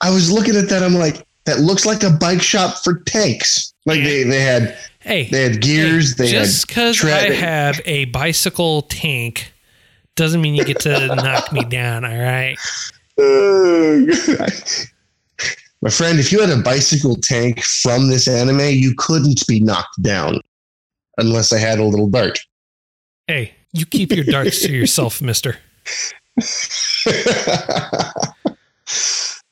I 0.00 0.10
was 0.10 0.30
looking 0.30 0.54
at 0.56 0.68
that. 0.68 0.82
I'm 0.84 0.94
like, 0.94 1.25
that 1.46 1.60
looks 1.60 1.86
like 1.86 2.02
a 2.02 2.10
bike 2.10 2.42
shop 2.42 2.78
for 2.84 3.00
tanks. 3.06 3.72
Like 3.86 4.02
they, 4.02 4.22
they 4.24 4.40
had 4.40 4.76
Hey, 5.00 5.28
they 5.30 5.42
had 5.44 5.60
gears. 5.62 6.16
hey, 6.16 6.24
they 6.24 6.30
just 6.30 6.66
because 6.66 7.04
I 7.04 7.30
have 7.32 7.80
a 7.84 8.06
bicycle 8.06 8.82
tank 8.82 9.52
doesn't 10.16 10.40
mean 10.40 10.54
you 10.56 10.64
get 10.64 10.80
to 10.80 11.06
knock 11.14 11.52
me 11.52 11.62
down. 11.64 12.04
All 12.04 12.18
right. 12.18 12.58
My 15.82 15.90
friend, 15.90 16.18
if 16.18 16.32
you 16.32 16.40
had 16.40 16.50
a 16.50 16.60
bicycle 16.62 17.16
tank 17.16 17.62
from 17.62 18.08
this 18.08 18.26
anime, 18.26 18.70
you 18.70 18.94
couldn't 18.96 19.46
be 19.46 19.60
knocked 19.60 20.02
down 20.02 20.40
unless 21.18 21.52
I 21.52 21.58
had 21.58 21.78
a 21.78 21.84
little 21.84 22.08
dart. 22.08 22.38
Hey, 23.28 23.54
you 23.72 23.86
keep 23.86 24.10
your 24.10 24.24
darts 24.24 24.60
to 24.62 24.72
yourself, 24.74 25.22
mister. 25.22 25.58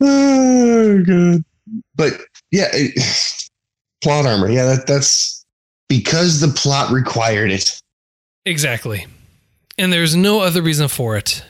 oh, 0.00 1.02
good. 1.04 1.44
But 1.94 2.12
yeah, 2.50 2.68
it, 2.72 3.48
plot 4.02 4.26
armor. 4.26 4.50
Yeah, 4.50 4.64
that, 4.66 4.86
that's 4.86 5.44
because 5.88 6.40
the 6.40 6.48
plot 6.48 6.90
required 6.92 7.50
it. 7.50 7.80
Exactly. 8.44 9.06
And 9.78 9.92
there's 9.92 10.14
no 10.14 10.40
other 10.40 10.62
reason 10.62 10.88
for 10.88 11.16
it. 11.16 11.44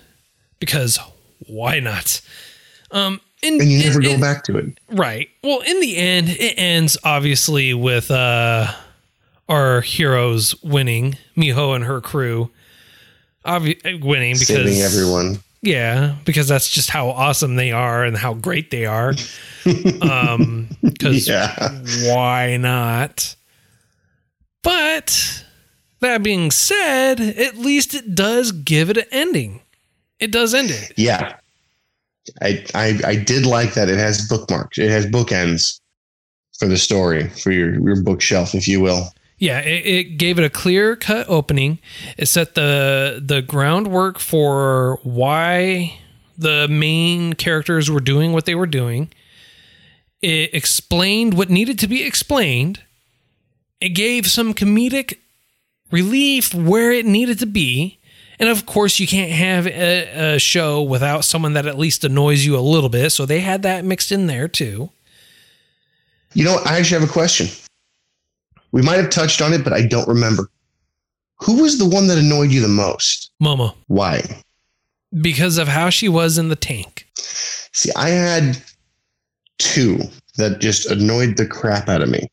Because 0.61 0.99
why 1.47 1.81
not? 1.81 2.21
Um, 2.91 3.21
in, 3.43 3.61
And 3.61 3.71
you 3.71 3.81
never 3.85 3.99
in- 4.01 4.05
go 4.07 4.11
in- 4.13 4.21
back 4.21 4.45
to 4.45 4.57
it. 4.57 4.79
Right. 4.91 5.29
Well, 5.43 5.61
in 5.61 5.81
the 5.81 5.97
end, 5.97 6.29
it 6.31 6.55
ends 6.57 6.97
obviously 7.05 7.75
with 7.75 8.11
uh, 8.11 8.73
our 9.49 9.81
heroes 9.83 10.55
winning, 10.63 11.19
Miho 11.37 11.75
and 11.75 11.85
her 11.85 12.01
crew, 12.01 12.51
obvi- 13.45 14.03
winning 14.03 14.35
because 14.39 14.47
Saving 14.47 14.81
everyone. 14.81 15.39
Yeah, 15.65 16.17
because 16.25 16.47
that's 16.49 16.69
just 16.69 16.91
how 16.91 17.09
awesome 17.09 17.57
they 17.57 17.73
are 17.73 18.05
and 18.05 18.17
how 18.17 18.35
great 18.35 18.71
they 18.71 18.85
are. 18.87 19.15
um, 20.03 20.69
because 20.83 21.27
Yeah. 21.27 21.71
why 22.13 22.57
not? 22.59 23.35
But 24.63 25.45
that 26.01 26.23
being 26.23 26.51
said, 26.51 27.21
at 27.21 27.57
least 27.59 27.95
it 27.95 28.15
does 28.15 28.53
give 28.53 28.91
it 28.91 28.97
an 28.99 29.05
ending. 29.11 29.61
It 30.19 30.31
does 30.31 30.55
end 30.55 30.71
it. 30.71 30.93
Yeah. 30.97 31.37
I, 32.41 32.65
I 32.75 32.99
I 33.05 33.17
did 33.17 33.45
like 33.47 33.75
that. 33.75 33.89
It 33.91 33.99
has 33.99 34.27
bookmarks. 34.29 34.79
It 34.79 34.89
has 34.91 35.07
bookends 35.07 35.81
for 36.59 36.67
the 36.69 36.79
story, 36.79 37.29
for 37.29 37.51
your, 37.53 37.75
your 37.87 38.03
bookshelf, 38.03 38.55
if 38.55 38.67
you 38.69 38.81
will. 38.81 39.09
Yeah, 39.39 39.61
it, 39.61 39.87
it 39.87 40.05
gave 40.19 40.39
it 40.39 40.45
a 40.45 40.51
clear 40.51 40.97
cut 40.97 41.27
opening. 41.29 41.79
It 42.17 42.27
set 42.27 42.55
the 42.55 43.23
the 43.25 43.43
groundwork 43.43 44.19
for 44.19 45.01
why 45.03 45.99
the 46.39 46.69
main 46.69 47.35
characters 47.35 47.91
were 47.91 48.01
doing 48.01 48.33
what 48.33 48.45
they 48.45 48.55
were 48.55 48.67
doing. 48.67 49.13
It 50.23 50.55
explained 50.55 51.35
what 51.35 51.51
needed 51.51 51.79
to 51.81 51.87
be 51.87 52.03
explained. 52.03 52.81
It 53.81 53.91
gave 53.91 54.27
some 54.27 54.55
comedic 54.55 55.19
relief 55.91 56.55
where 56.55 56.93
it 56.93 57.05
needed 57.05 57.39
to 57.41 57.47
be. 57.47 57.99
And 58.39 58.49
of 58.49 58.67
course, 58.67 58.99
you 58.99 59.07
can't 59.07 59.31
have 59.31 59.67
a, 59.67 60.35
a 60.35 60.39
show 60.39 60.83
without 60.83 61.25
someone 61.25 61.53
that 61.53 61.67
at 61.67 61.79
least 61.79 62.05
annoys 62.05 62.45
you 62.45 62.57
a 62.57 62.61
little 62.61 62.89
bit. 62.89 63.11
So 63.11 63.27
they 63.27 63.41
had 63.41 63.63
that 63.63 63.85
mixed 63.85 64.11
in 64.11 64.27
there 64.27 64.49
too. 64.49 64.91
You 66.33 66.45
know. 66.45 66.59
I 66.65 66.79
actually 66.79 67.01
have 67.01 67.09
a 67.09 67.13
question. 67.13 67.49
We 68.75 68.83
might 68.83 68.97
have 68.97 69.11
touched 69.11 69.41
on 69.41 69.53
it, 69.53 69.63
but 69.63 69.73
I 69.73 69.87
don't 69.87 70.09
remember. 70.09 70.51
Who 71.39 71.63
was 71.63 71.79
the 71.79 71.89
one 71.89 72.09
that 72.09 72.19
annoyed 72.19 72.51
you 72.51 72.61
the 72.61 72.67
most? 72.67 73.31
Momo, 73.41 73.73
Why? 73.87 74.21
because 75.23 75.59
of 75.59 75.69
how 75.69 75.91
she 75.91 76.09
was 76.09 76.39
in 76.39 76.49
the 76.49 76.57
tank. 76.57 77.07
See, 77.15 77.93
I 77.95 78.09
had 78.09 78.59
two 79.59 80.01
that 80.39 80.61
just 80.61 80.91
annoyed 80.91 81.37
the 81.37 81.47
crap 81.47 81.89
out 81.89 82.03
of 82.03 82.09
me. 82.09 82.27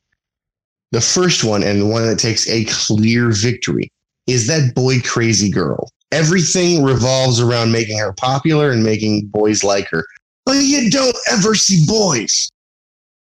The 0.90 1.00
first 1.00 1.44
one, 1.44 1.62
and 1.62 1.80
the 1.80 1.86
one 1.86 2.08
that 2.08 2.18
takes 2.18 2.50
a 2.50 2.66
clear 2.66 3.30
victory, 3.30 3.92
is 4.26 4.48
that 4.48 4.74
boy 4.74 5.00
crazy 5.02 5.52
girl. 5.52 5.92
everything 6.12 6.84
revolves 6.84 7.40
around 7.40 7.72
making 7.72 8.00
her 8.00 8.14
popular 8.14 8.72
and 8.72 8.84
making 8.84 9.28
boys 9.28 9.64
like 9.64 9.88
her. 9.90 10.04
But 10.46 10.58
you 10.58 10.90
don't 10.90 11.16
ever 11.32 11.54
see 11.54 11.86
boys. 11.86 12.52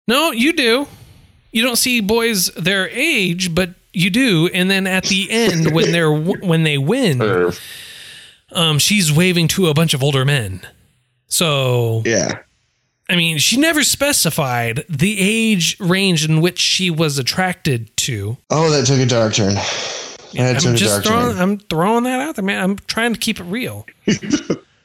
No, 0.06 0.32
you 0.32 0.51
do. 0.51 0.86
You 1.55 1.63
don't 1.63 1.77
see 1.77 2.01
boys 2.01 2.47
their 2.57 2.89
age, 2.89 3.55
but 3.55 3.69
you 3.93 4.09
do. 4.09 4.49
And 4.53 4.69
then 4.69 4.87
at 4.87 5.05
the 5.05 5.31
end, 5.31 5.73
when 5.73 5.93
they're 5.93 6.11
when 6.11 6.63
they 6.63 6.77
win, 6.77 7.53
um, 8.51 8.77
she's 8.77 9.09
waving 9.13 9.47
to 9.49 9.67
a 9.69 9.73
bunch 9.73 9.93
of 9.93 10.03
older 10.03 10.25
men. 10.25 10.67
So 11.27 12.01
Yeah. 12.05 12.39
I 13.09 13.15
mean, 13.15 13.37
she 13.37 13.55
never 13.55 13.83
specified 13.85 14.83
the 14.89 15.15
age 15.17 15.77
range 15.79 16.27
in 16.27 16.41
which 16.41 16.59
she 16.59 16.89
was 16.91 17.17
attracted 17.17 17.95
to. 17.97 18.35
Oh, 18.49 18.69
that 18.71 18.85
took 18.85 18.99
a 18.99 19.05
dark 19.05 19.35
turn. 19.35 19.53
That 19.53 20.59
took 20.59 20.65
I'm 20.67 20.73
a 20.73 20.77
just 20.77 20.91
dark 20.91 21.05
throwing. 21.05 21.33
turn. 21.35 21.41
I'm 21.41 21.57
throwing 21.59 22.03
that 22.03 22.19
out 22.19 22.35
there, 22.35 22.43
man. 22.43 22.61
I'm 22.61 22.75
trying 22.79 23.13
to 23.13 23.19
keep 23.19 23.39
it 23.39 23.43
real. 23.45 23.85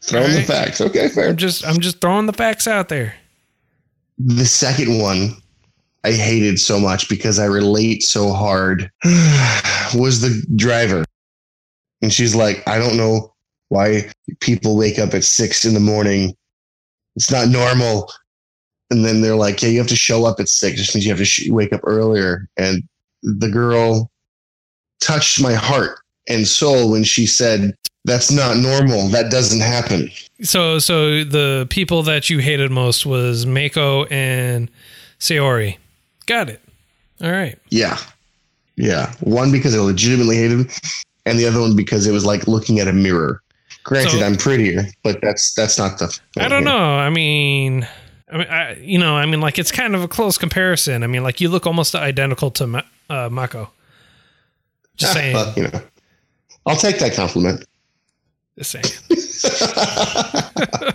Throwing 0.02 0.32
the 0.32 0.44
facts. 0.46 0.80
Okay, 0.80 1.08
fair. 1.08 1.30
I'm 1.30 1.36
just. 1.36 1.66
I'm 1.66 1.80
just 1.80 2.00
throwing 2.00 2.26
the 2.26 2.32
facts 2.32 2.66
out 2.68 2.88
there. 2.88 3.16
The 4.18 4.46
second 4.46 4.98
one 5.00 5.36
I 6.04 6.12
hated 6.12 6.58
so 6.58 6.80
much 6.80 7.08
because 7.08 7.38
I 7.38 7.44
relate 7.44 8.02
so 8.02 8.32
hard 8.32 8.90
was 9.94 10.20
the 10.20 10.42
driver. 10.56 11.04
And 12.02 12.12
she's 12.12 12.34
like, 12.34 12.66
I 12.66 12.78
don't 12.78 12.96
know 12.96 13.34
why 13.68 14.10
people 14.40 14.76
wake 14.76 14.98
up 14.98 15.14
at 15.14 15.24
six 15.24 15.64
in 15.64 15.74
the 15.74 15.80
morning. 15.80 16.34
It's 17.16 17.30
not 17.30 17.48
normal. 17.48 18.10
And 18.90 19.04
then 19.04 19.20
they're 19.20 19.36
like, 19.36 19.62
yeah, 19.62 19.68
you 19.68 19.78
have 19.78 19.88
to 19.88 19.96
show 19.96 20.24
up 20.24 20.40
at 20.40 20.48
six. 20.48 20.78
Just 20.78 20.94
means 20.94 21.04
you 21.04 21.12
have 21.12 21.18
to 21.18 21.24
sh- 21.24 21.50
wake 21.50 21.72
up 21.72 21.82
earlier. 21.84 22.48
And 22.56 22.82
the 23.22 23.48
girl 23.48 24.10
touched 25.00 25.40
my 25.40 25.52
heart 25.52 25.98
and 26.28 26.46
soul 26.46 26.90
when 26.90 27.04
she 27.04 27.26
said, 27.26 27.76
that's 28.04 28.30
not 28.30 28.56
normal. 28.56 29.08
That 29.08 29.30
doesn't 29.30 29.60
happen. 29.60 30.10
So, 30.42 30.78
so 30.78 31.22
the 31.22 31.66
people 31.68 32.02
that 32.04 32.30
you 32.30 32.38
hated 32.38 32.70
most 32.70 33.04
was 33.04 33.44
Mako 33.44 34.06
and 34.06 34.70
Saori. 35.18 35.76
Got 36.26 36.50
it. 36.50 36.60
All 37.22 37.30
right. 37.30 37.58
Yeah. 37.70 37.98
Yeah. 38.76 39.12
One 39.20 39.52
because 39.52 39.76
I 39.76 39.80
legitimately 39.80 40.36
hated 40.36 40.60
him, 40.60 40.68
and 41.26 41.38
the 41.38 41.46
other 41.46 41.60
one 41.60 41.76
because 41.76 42.06
it 42.06 42.12
was 42.12 42.24
like 42.24 42.48
looking 42.48 42.80
at 42.80 42.88
a 42.88 42.92
mirror. 42.92 43.42
Granted, 43.84 44.20
So- 44.20 44.24
I'm 44.24 44.36
prettier, 44.36 44.86
but 45.02 45.20
that's 45.22 45.54
that's 45.54 45.78
not 45.78 45.98
the. 45.98 46.18
I 46.38 46.48
don't 46.48 46.64
know. 46.64 46.76
I 46.78 47.10
mean, 47.10 47.86
I 48.32 48.38
mean, 48.38 48.46
I, 48.48 48.74
you 48.76 48.98
know, 48.98 49.16
I 49.16 49.26
mean, 49.26 49.40
like 49.40 49.58
it's 49.58 49.72
kind 49.72 49.94
of 49.94 50.02
a 50.02 50.08
close 50.08 50.38
comparison. 50.38 51.02
I 51.02 51.06
mean, 51.06 51.22
like 51.22 51.40
you 51.40 51.48
look 51.48 51.66
almost 51.66 51.94
identical 51.94 52.50
to 52.52 52.66
Ma- 52.66 52.82
uh, 53.08 53.28
Mako. 53.30 53.70
Just 54.96 55.14
saying. 55.14 55.34
Well, 55.34 55.52
you 55.56 55.62
know, 55.64 55.80
I'll 56.66 56.76
take 56.76 56.98
that 56.98 57.14
compliment. 57.14 57.64
Just 58.58 58.72
saying. 58.72 58.84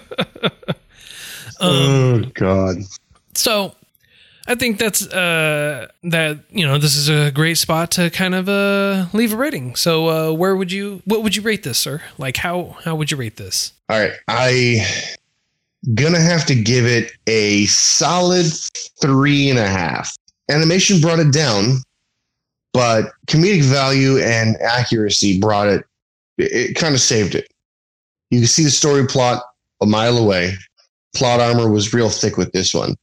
oh 1.59 2.23
God. 2.33 2.77
So 3.33 3.75
I 4.47 4.55
think 4.55 4.77
that's 4.77 5.07
uh 5.07 5.87
that 6.03 6.39
you 6.49 6.65
know 6.65 6.77
this 6.77 6.95
is 6.95 7.09
a 7.09 7.31
great 7.31 7.57
spot 7.57 7.91
to 7.91 8.09
kind 8.09 8.35
of 8.35 8.47
uh 8.47 9.07
leave 9.13 9.33
a 9.33 9.37
rating. 9.37 9.75
So 9.75 10.07
uh 10.09 10.31
where 10.33 10.55
would 10.55 10.71
you 10.71 11.01
what 11.05 11.23
would 11.23 11.35
you 11.35 11.41
rate 11.41 11.63
this, 11.63 11.79
sir? 11.79 12.01
Like 12.17 12.37
how 12.37 12.77
how 12.83 12.95
would 12.95 13.11
you 13.11 13.17
rate 13.17 13.37
this? 13.37 13.73
All 13.89 13.99
right, 13.99 14.13
I 14.27 14.85
gonna 15.93 16.19
have 16.19 16.45
to 16.45 16.55
give 16.55 16.85
it 16.85 17.11
a 17.27 17.65
solid 17.65 18.47
three 19.01 19.49
and 19.49 19.59
a 19.59 19.67
half. 19.67 20.15
Animation 20.49 20.99
brought 21.01 21.19
it 21.19 21.31
down, 21.31 21.77
but 22.73 23.11
comedic 23.27 23.63
value 23.63 24.17
and 24.19 24.57
accuracy 24.61 25.39
brought 25.39 25.67
it. 25.67 25.83
It, 26.37 26.51
it 26.51 26.75
kind 26.75 26.93
of 26.93 27.01
saved 27.01 27.35
it. 27.35 27.51
You 28.29 28.39
can 28.39 28.47
see 28.47 28.63
the 28.63 28.69
story 28.71 29.05
plot 29.07 29.43
a 29.81 29.85
mile 29.85 30.17
away. 30.17 30.53
Plot 31.15 31.39
armor 31.39 31.69
was 31.69 31.93
real 31.93 32.09
thick 32.09 32.37
with 32.37 32.51
this 32.51 32.73
one, 32.73 32.95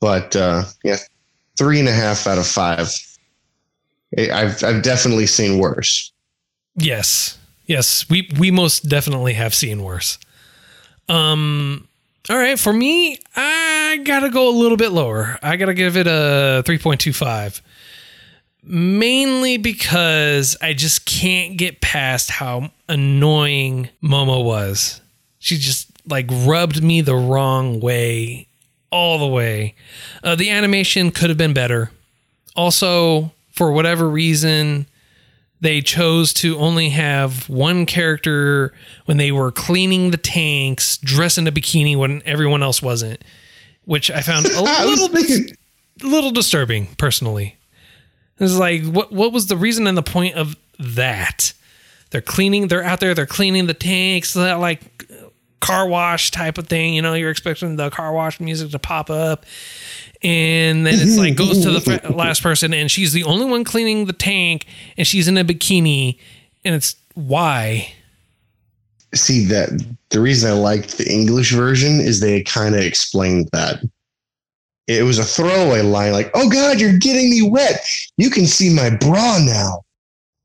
but 0.00 0.34
uh, 0.36 0.64
yeah, 0.84 0.96
three 1.56 1.78
and 1.78 1.88
a 1.88 1.92
half 1.92 2.26
out 2.26 2.38
of 2.38 2.46
five. 2.46 2.90
I've 4.18 4.64
I've 4.64 4.82
definitely 4.82 5.26
seen 5.26 5.58
worse. 5.58 6.12
Yes. 6.76 7.38
Yes, 7.66 8.08
we 8.10 8.28
we 8.38 8.50
most 8.50 8.88
definitely 8.88 9.34
have 9.34 9.54
seen 9.54 9.82
worse. 9.82 10.18
Um 11.08 11.86
all 12.28 12.36
right, 12.36 12.58
for 12.58 12.72
me, 12.72 13.18
I 13.34 14.00
got 14.04 14.20
to 14.20 14.30
go 14.30 14.48
a 14.48 14.56
little 14.56 14.76
bit 14.76 14.92
lower. 14.92 15.38
I 15.42 15.56
got 15.56 15.66
to 15.66 15.74
give 15.74 15.96
it 15.96 16.06
a 16.06 16.62
3.25. 16.66 17.62
Mainly 18.62 19.56
because 19.56 20.54
I 20.60 20.74
just 20.74 21.06
can't 21.06 21.56
get 21.56 21.80
past 21.80 22.30
how 22.30 22.70
annoying 22.88 23.88
Momo 24.02 24.44
was. 24.44 25.00
She 25.38 25.56
just 25.56 25.90
like 26.06 26.26
rubbed 26.30 26.82
me 26.84 27.00
the 27.00 27.16
wrong 27.16 27.80
way 27.80 28.46
all 28.90 29.18
the 29.18 29.26
way. 29.26 29.74
Uh, 30.22 30.34
the 30.34 30.50
animation 30.50 31.10
could 31.10 31.30
have 31.30 31.38
been 31.38 31.54
better. 31.54 31.90
Also, 32.56 33.32
for 33.52 33.72
whatever 33.72 34.08
reason, 34.08 34.86
they 35.60 35.80
chose 35.80 36.32
to 36.34 36.56
only 36.58 36.90
have 36.90 37.48
one 37.48 37.86
character 37.86 38.72
when 39.04 39.18
they 39.18 39.30
were 39.30 39.52
cleaning 39.52 40.10
the 40.10 40.16
tanks, 40.16 40.96
dressed 40.98 41.38
in 41.38 41.46
a 41.46 41.52
bikini 41.52 41.96
when 41.96 42.22
everyone 42.24 42.62
else 42.62 42.82
wasn't, 42.82 43.22
which 43.84 44.10
I 44.10 44.22
found 44.22 44.46
a 44.46 44.50
I 44.56 44.84
little 44.84 45.08
thinking, 45.08 45.56
little 46.02 46.30
disturbing 46.30 46.86
personally. 46.96 47.56
It's 48.38 48.56
like 48.56 48.84
what 48.84 49.12
what 49.12 49.32
was 49.32 49.48
the 49.48 49.56
reason 49.56 49.86
and 49.86 49.98
the 49.98 50.02
point 50.02 50.34
of 50.34 50.56
that? 50.78 51.52
They're 52.10 52.22
cleaning, 52.22 52.68
they're 52.68 52.82
out 52.82 53.00
there, 53.00 53.14
they're 53.14 53.26
cleaning 53.26 53.66
the 53.66 53.74
tanks, 53.74 54.32
that 54.32 54.58
like 54.58 55.09
car 55.60 55.86
wash 55.86 56.30
type 56.30 56.58
of 56.58 56.68
thing. 56.68 56.94
You 56.94 57.02
know, 57.02 57.14
you're 57.14 57.30
expecting 57.30 57.76
the 57.76 57.90
car 57.90 58.12
wash 58.12 58.40
music 58.40 58.70
to 58.70 58.78
pop 58.78 59.10
up. 59.10 59.44
And 60.22 60.86
then 60.86 60.94
it's 60.94 61.16
like 61.16 61.36
goes 61.36 61.62
to 61.62 61.70
the 61.70 62.12
last 62.14 62.42
person, 62.42 62.74
and 62.74 62.90
she's 62.90 63.12
the 63.12 63.24
only 63.24 63.46
one 63.46 63.64
cleaning 63.64 64.04
the 64.04 64.12
tank, 64.12 64.66
and 64.98 65.06
she's 65.06 65.28
in 65.28 65.38
a 65.38 65.44
bikini, 65.44 66.18
and 66.62 66.74
it's 66.74 66.94
why? 67.14 67.94
see 69.14 69.44
that 69.46 69.70
the 70.10 70.20
reason 70.20 70.50
I 70.50 70.54
liked 70.54 70.98
the 70.98 71.10
English 71.10 71.52
version 71.52 72.00
is 72.00 72.20
they 72.20 72.42
kind 72.42 72.74
of 72.74 72.80
explained 72.80 73.48
that. 73.52 73.82
It 74.86 75.04
was 75.04 75.18
a 75.18 75.24
throwaway 75.24 75.82
line 75.82 76.12
like, 76.12 76.30
"Oh 76.34 76.48
God, 76.48 76.80
you're 76.80 76.98
getting 76.98 77.30
me 77.30 77.42
wet. 77.42 77.84
You 78.16 78.30
can 78.30 78.46
see 78.46 78.70
my 78.72 78.90
bra 78.90 79.38
now." 79.38 79.82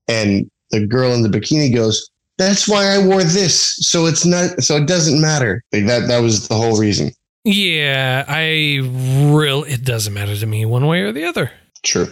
And 0.07 0.49
the 0.71 0.85
girl 0.85 1.13
in 1.13 1.23
the 1.23 1.29
bikini 1.29 1.73
goes, 1.73 2.09
"That's 2.37 2.67
why 2.67 2.87
I 2.87 3.05
wore 3.05 3.23
this, 3.23 3.75
so 3.77 4.05
it's 4.05 4.25
not, 4.25 4.63
so 4.63 4.77
it 4.77 4.87
doesn't 4.87 5.19
matter." 5.19 5.63
Like 5.71 5.85
that. 5.87 6.07
That 6.07 6.19
was 6.19 6.47
the 6.47 6.55
whole 6.55 6.77
reason. 6.77 7.11
Yeah, 7.43 8.25
I 8.27 8.79
real 8.81 9.63
it 9.63 9.83
doesn't 9.83 10.13
matter 10.13 10.35
to 10.35 10.45
me 10.47 10.65
one 10.65 10.87
way 10.87 11.01
or 11.01 11.11
the 11.11 11.25
other. 11.25 11.51
True. 11.83 12.07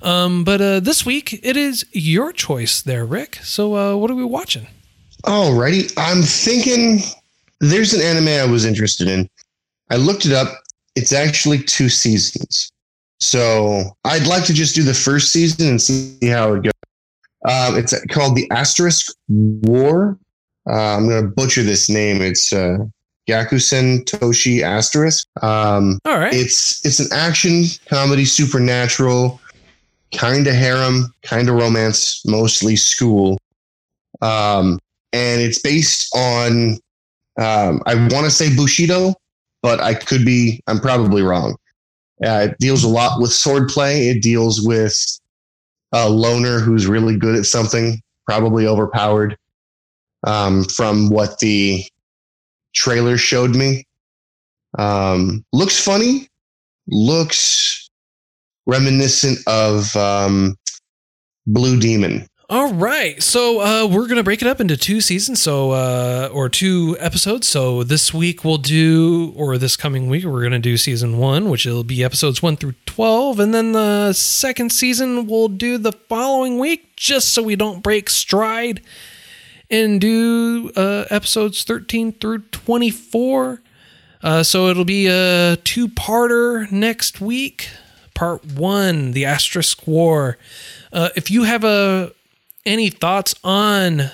Um, 0.00 0.44
but 0.44 0.60
uh, 0.60 0.80
this 0.80 1.04
week 1.04 1.40
it 1.42 1.56
is 1.56 1.84
your 1.92 2.32
choice, 2.32 2.80
there, 2.80 3.04
Rick. 3.04 3.40
So 3.42 3.74
uh, 3.76 3.96
what 3.96 4.12
are 4.12 4.14
we 4.14 4.24
watching? 4.24 4.68
Alrighty, 5.24 5.92
I'm 5.96 6.22
thinking 6.22 7.00
there's 7.60 7.92
an 7.92 8.00
anime 8.00 8.28
I 8.28 8.50
was 8.50 8.64
interested 8.64 9.08
in. 9.08 9.28
I 9.90 9.96
looked 9.96 10.24
it 10.24 10.32
up. 10.32 10.48
It's 10.94 11.12
actually 11.12 11.58
two 11.58 11.88
seasons. 11.88 12.70
So 13.20 13.96
I'd 14.04 14.26
like 14.28 14.44
to 14.44 14.54
just 14.54 14.76
do 14.76 14.84
the 14.84 14.94
first 14.94 15.32
season 15.32 15.68
and 15.68 15.82
see 15.82 16.28
how 16.28 16.54
it 16.54 16.62
goes. 16.62 16.72
Um, 17.48 17.78
it's 17.78 17.94
called 18.06 18.36
the 18.36 18.48
Asterisk 18.50 19.14
War. 19.28 20.18
Uh, 20.68 20.96
I'm 20.96 21.08
going 21.08 21.22
to 21.22 21.28
butcher 21.28 21.62
this 21.62 21.88
name. 21.88 22.20
It's 22.20 22.52
uh, 22.52 22.76
Gakusen 23.26 24.04
Toshi 24.04 24.62
Asterisk. 24.62 25.26
Um, 25.42 25.98
All 26.04 26.18
right. 26.18 26.32
it's 26.32 26.84
it's 26.84 27.00
an 27.00 27.08
action 27.10 27.64
comedy, 27.86 28.26
supernatural, 28.26 29.40
kind 30.14 30.46
of 30.46 30.54
harem, 30.54 31.14
kind 31.22 31.48
of 31.48 31.54
romance, 31.54 32.22
mostly 32.26 32.76
school. 32.76 33.38
Um, 34.20 34.78
and 35.14 35.40
it's 35.40 35.60
based 35.60 36.14
on 36.14 36.78
um, 37.38 37.82
I 37.86 37.94
want 37.94 38.24
to 38.24 38.30
say 38.30 38.54
Bushido, 38.54 39.14
but 39.62 39.80
I 39.80 39.94
could 39.94 40.26
be 40.26 40.60
I'm 40.66 40.80
probably 40.80 41.22
wrong. 41.22 41.56
Uh, 42.22 42.48
it 42.50 42.58
deals 42.58 42.84
a 42.84 42.88
lot 42.88 43.20
with 43.20 43.30
swordplay. 43.30 44.10
It 44.10 44.22
deals 44.22 44.60
with 44.60 45.18
a 45.92 46.08
loner 46.08 46.58
who's 46.58 46.86
really 46.86 47.16
good 47.16 47.36
at 47.36 47.46
something, 47.46 48.00
probably 48.26 48.66
overpowered. 48.66 49.36
Um, 50.26 50.64
from 50.64 51.10
what 51.10 51.38
the 51.38 51.84
trailer 52.74 53.16
showed 53.16 53.54
me, 53.54 53.86
um, 54.78 55.44
looks 55.52 55.80
funny, 55.80 56.28
looks 56.88 57.88
reminiscent 58.66 59.38
of 59.46 59.94
um, 59.96 60.56
Blue 61.46 61.78
Demon. 61.78 62.28
All 62.50 62.72
right. 62.72 63.22
So 63.22 63.60
uh, 63.60 63.86
we're 63.86 64.06
gonna 64.08 64.22
break 64.22 64.40
it 64.40 64.48
up 64.48 64.58
into 64.58 64.74
two 64.76 65.02
seasons, 65.02 65.42
so 65.42 65.72
uh, 65.72 66.30
or 66.32 66.48
two 66.48 66.96
episodes. 66.98 67.46
So 67.46 67.82
this 67.84 68.14
week 68.14 68.42
we'll 68.42 68.56
do, 68.56 69.34
or 69.36 69.58
this 69.58 69.76
coming 69.76 70.08
week 70.08 70.24
we're 70.24 70.42
gonna 70.42 70.58
do 70.58 70.78
season 70.78 71.18
one, 71.18 71.50
which 71.50 71.66
will 71.66 71.84
be 71.84 72.02
episodes 72.02 72.42
one 72.42 72.56
through 72.56 72.74
twelve, 72.86 73.38
and 73.38 73.52
then 73.52 73.72
the 73.72 74.14
second 74.14 74.72
season 74.72 75.26
we'll 75.26 75.48
do 75.48 75.76
the 75.76 75.92
following 75.92 76.58
week, 76.58 76.96
just 76.96 77.34
so 77.34 77.42
we 77.42 77.54
don't 77.54 77.82
break 77.82 78.08
stride. 78.08 78.80
and 79.70 80.00
do 80.00 80.70
uh, 80.76 81.04
episodes 81.10 81.62
13 81.62 82.12
through 82.12 82.38
24. 82.38 83.60
Uh, 84.22 84.42
so 84.42 84.68
it'll 84.68 84.86
be 84.86 85.06
a 85.06 85.58
two 85.62 85.88
parter 85.88 86.72
next 86.72 87.20
week. 87.20 87.68
Part 88.14 88.46
one, 88.46 89.10
the 89.12 89.26
Asterisk 89.26 89.86
War. 89.86 90.38
Uh, 90.90 91.10
if 91.16 91.30
you 91.30 91.42
have 91.44 91.64
a, 91.64 92.12
any 92.64 92.90
thoughts 92.90 93.34
on 93.42 94.10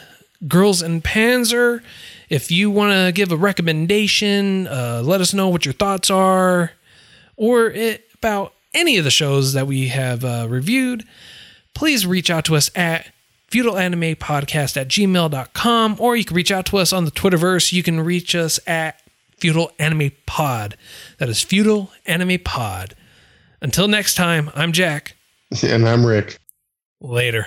Girls 0.47 0.83
and 0.83 1.03
Panzer? 1.03 1.83
If 2.29 2.51
you 2.51 2.71
want 2.71 2.93
to 2.93 3.13
give 3.13 3.31
a 3.33 3.37
recommendation, 3.37 4.67
uh, 4.67 5.03
let 5.05 5.21
us 5.21 5.35
know 5.35 5.49
what 5.49 5.65
your 5.65 5.75
thoughts 5.75 6.11
are, 6.11 6.73
or 7.37 7.71
it, 7.71 8.09
about 8.15 8.55
any 8.73 8.97
of 8.97 9.05
the 9.05 9.11
shows 9.11 9.53
that 9.53 9.67
we 9.67 9.89
have 9.89 10.25
uh, 10.25 10.47
reviewed, 10.49 11.05
please 11.75 12.07
reach 12.07 12.31
out 12.31 12.45
to 12.47 12.57
us 12.57 12.71
at 12.75 13.13
feudalanimepodcast 13.51 14.77
at 14.77 14.89
gmail.com, 14.89 15.97
or 15.99 16.17
you 16.17 16.25
can 16.25 16.37
reach 16.37 16.51
out 16.51 16.67
to 16.67 16.79
us 16.79 16.93
on 16.93 17.05
the 17.05 17.11
Twitterverse. 17.11 17.73
You 17.73 17.83
can 17.83 18.01
reach 18.01 18.35
us 18.35 18.59
at 18.67 19.01
Feudal 19.39 19.71
Anime 19.79 20.11
Pod. 20.27 20.77
That 21.19 21.29
is 21.29 21.43
Feudal 21.43 21.91
Anime 22.07 22.39
Pod. 22.45 22.97
Until 23.61 23.87
next 23.89 24.15
time, 24.15 24.51
I'm 24.55 24.73
Jack. 24.73 25.15
And 25.63 25.89
I'm 25.89 26.05
Rick. 26.05 26.39
Later. 27.01 27.47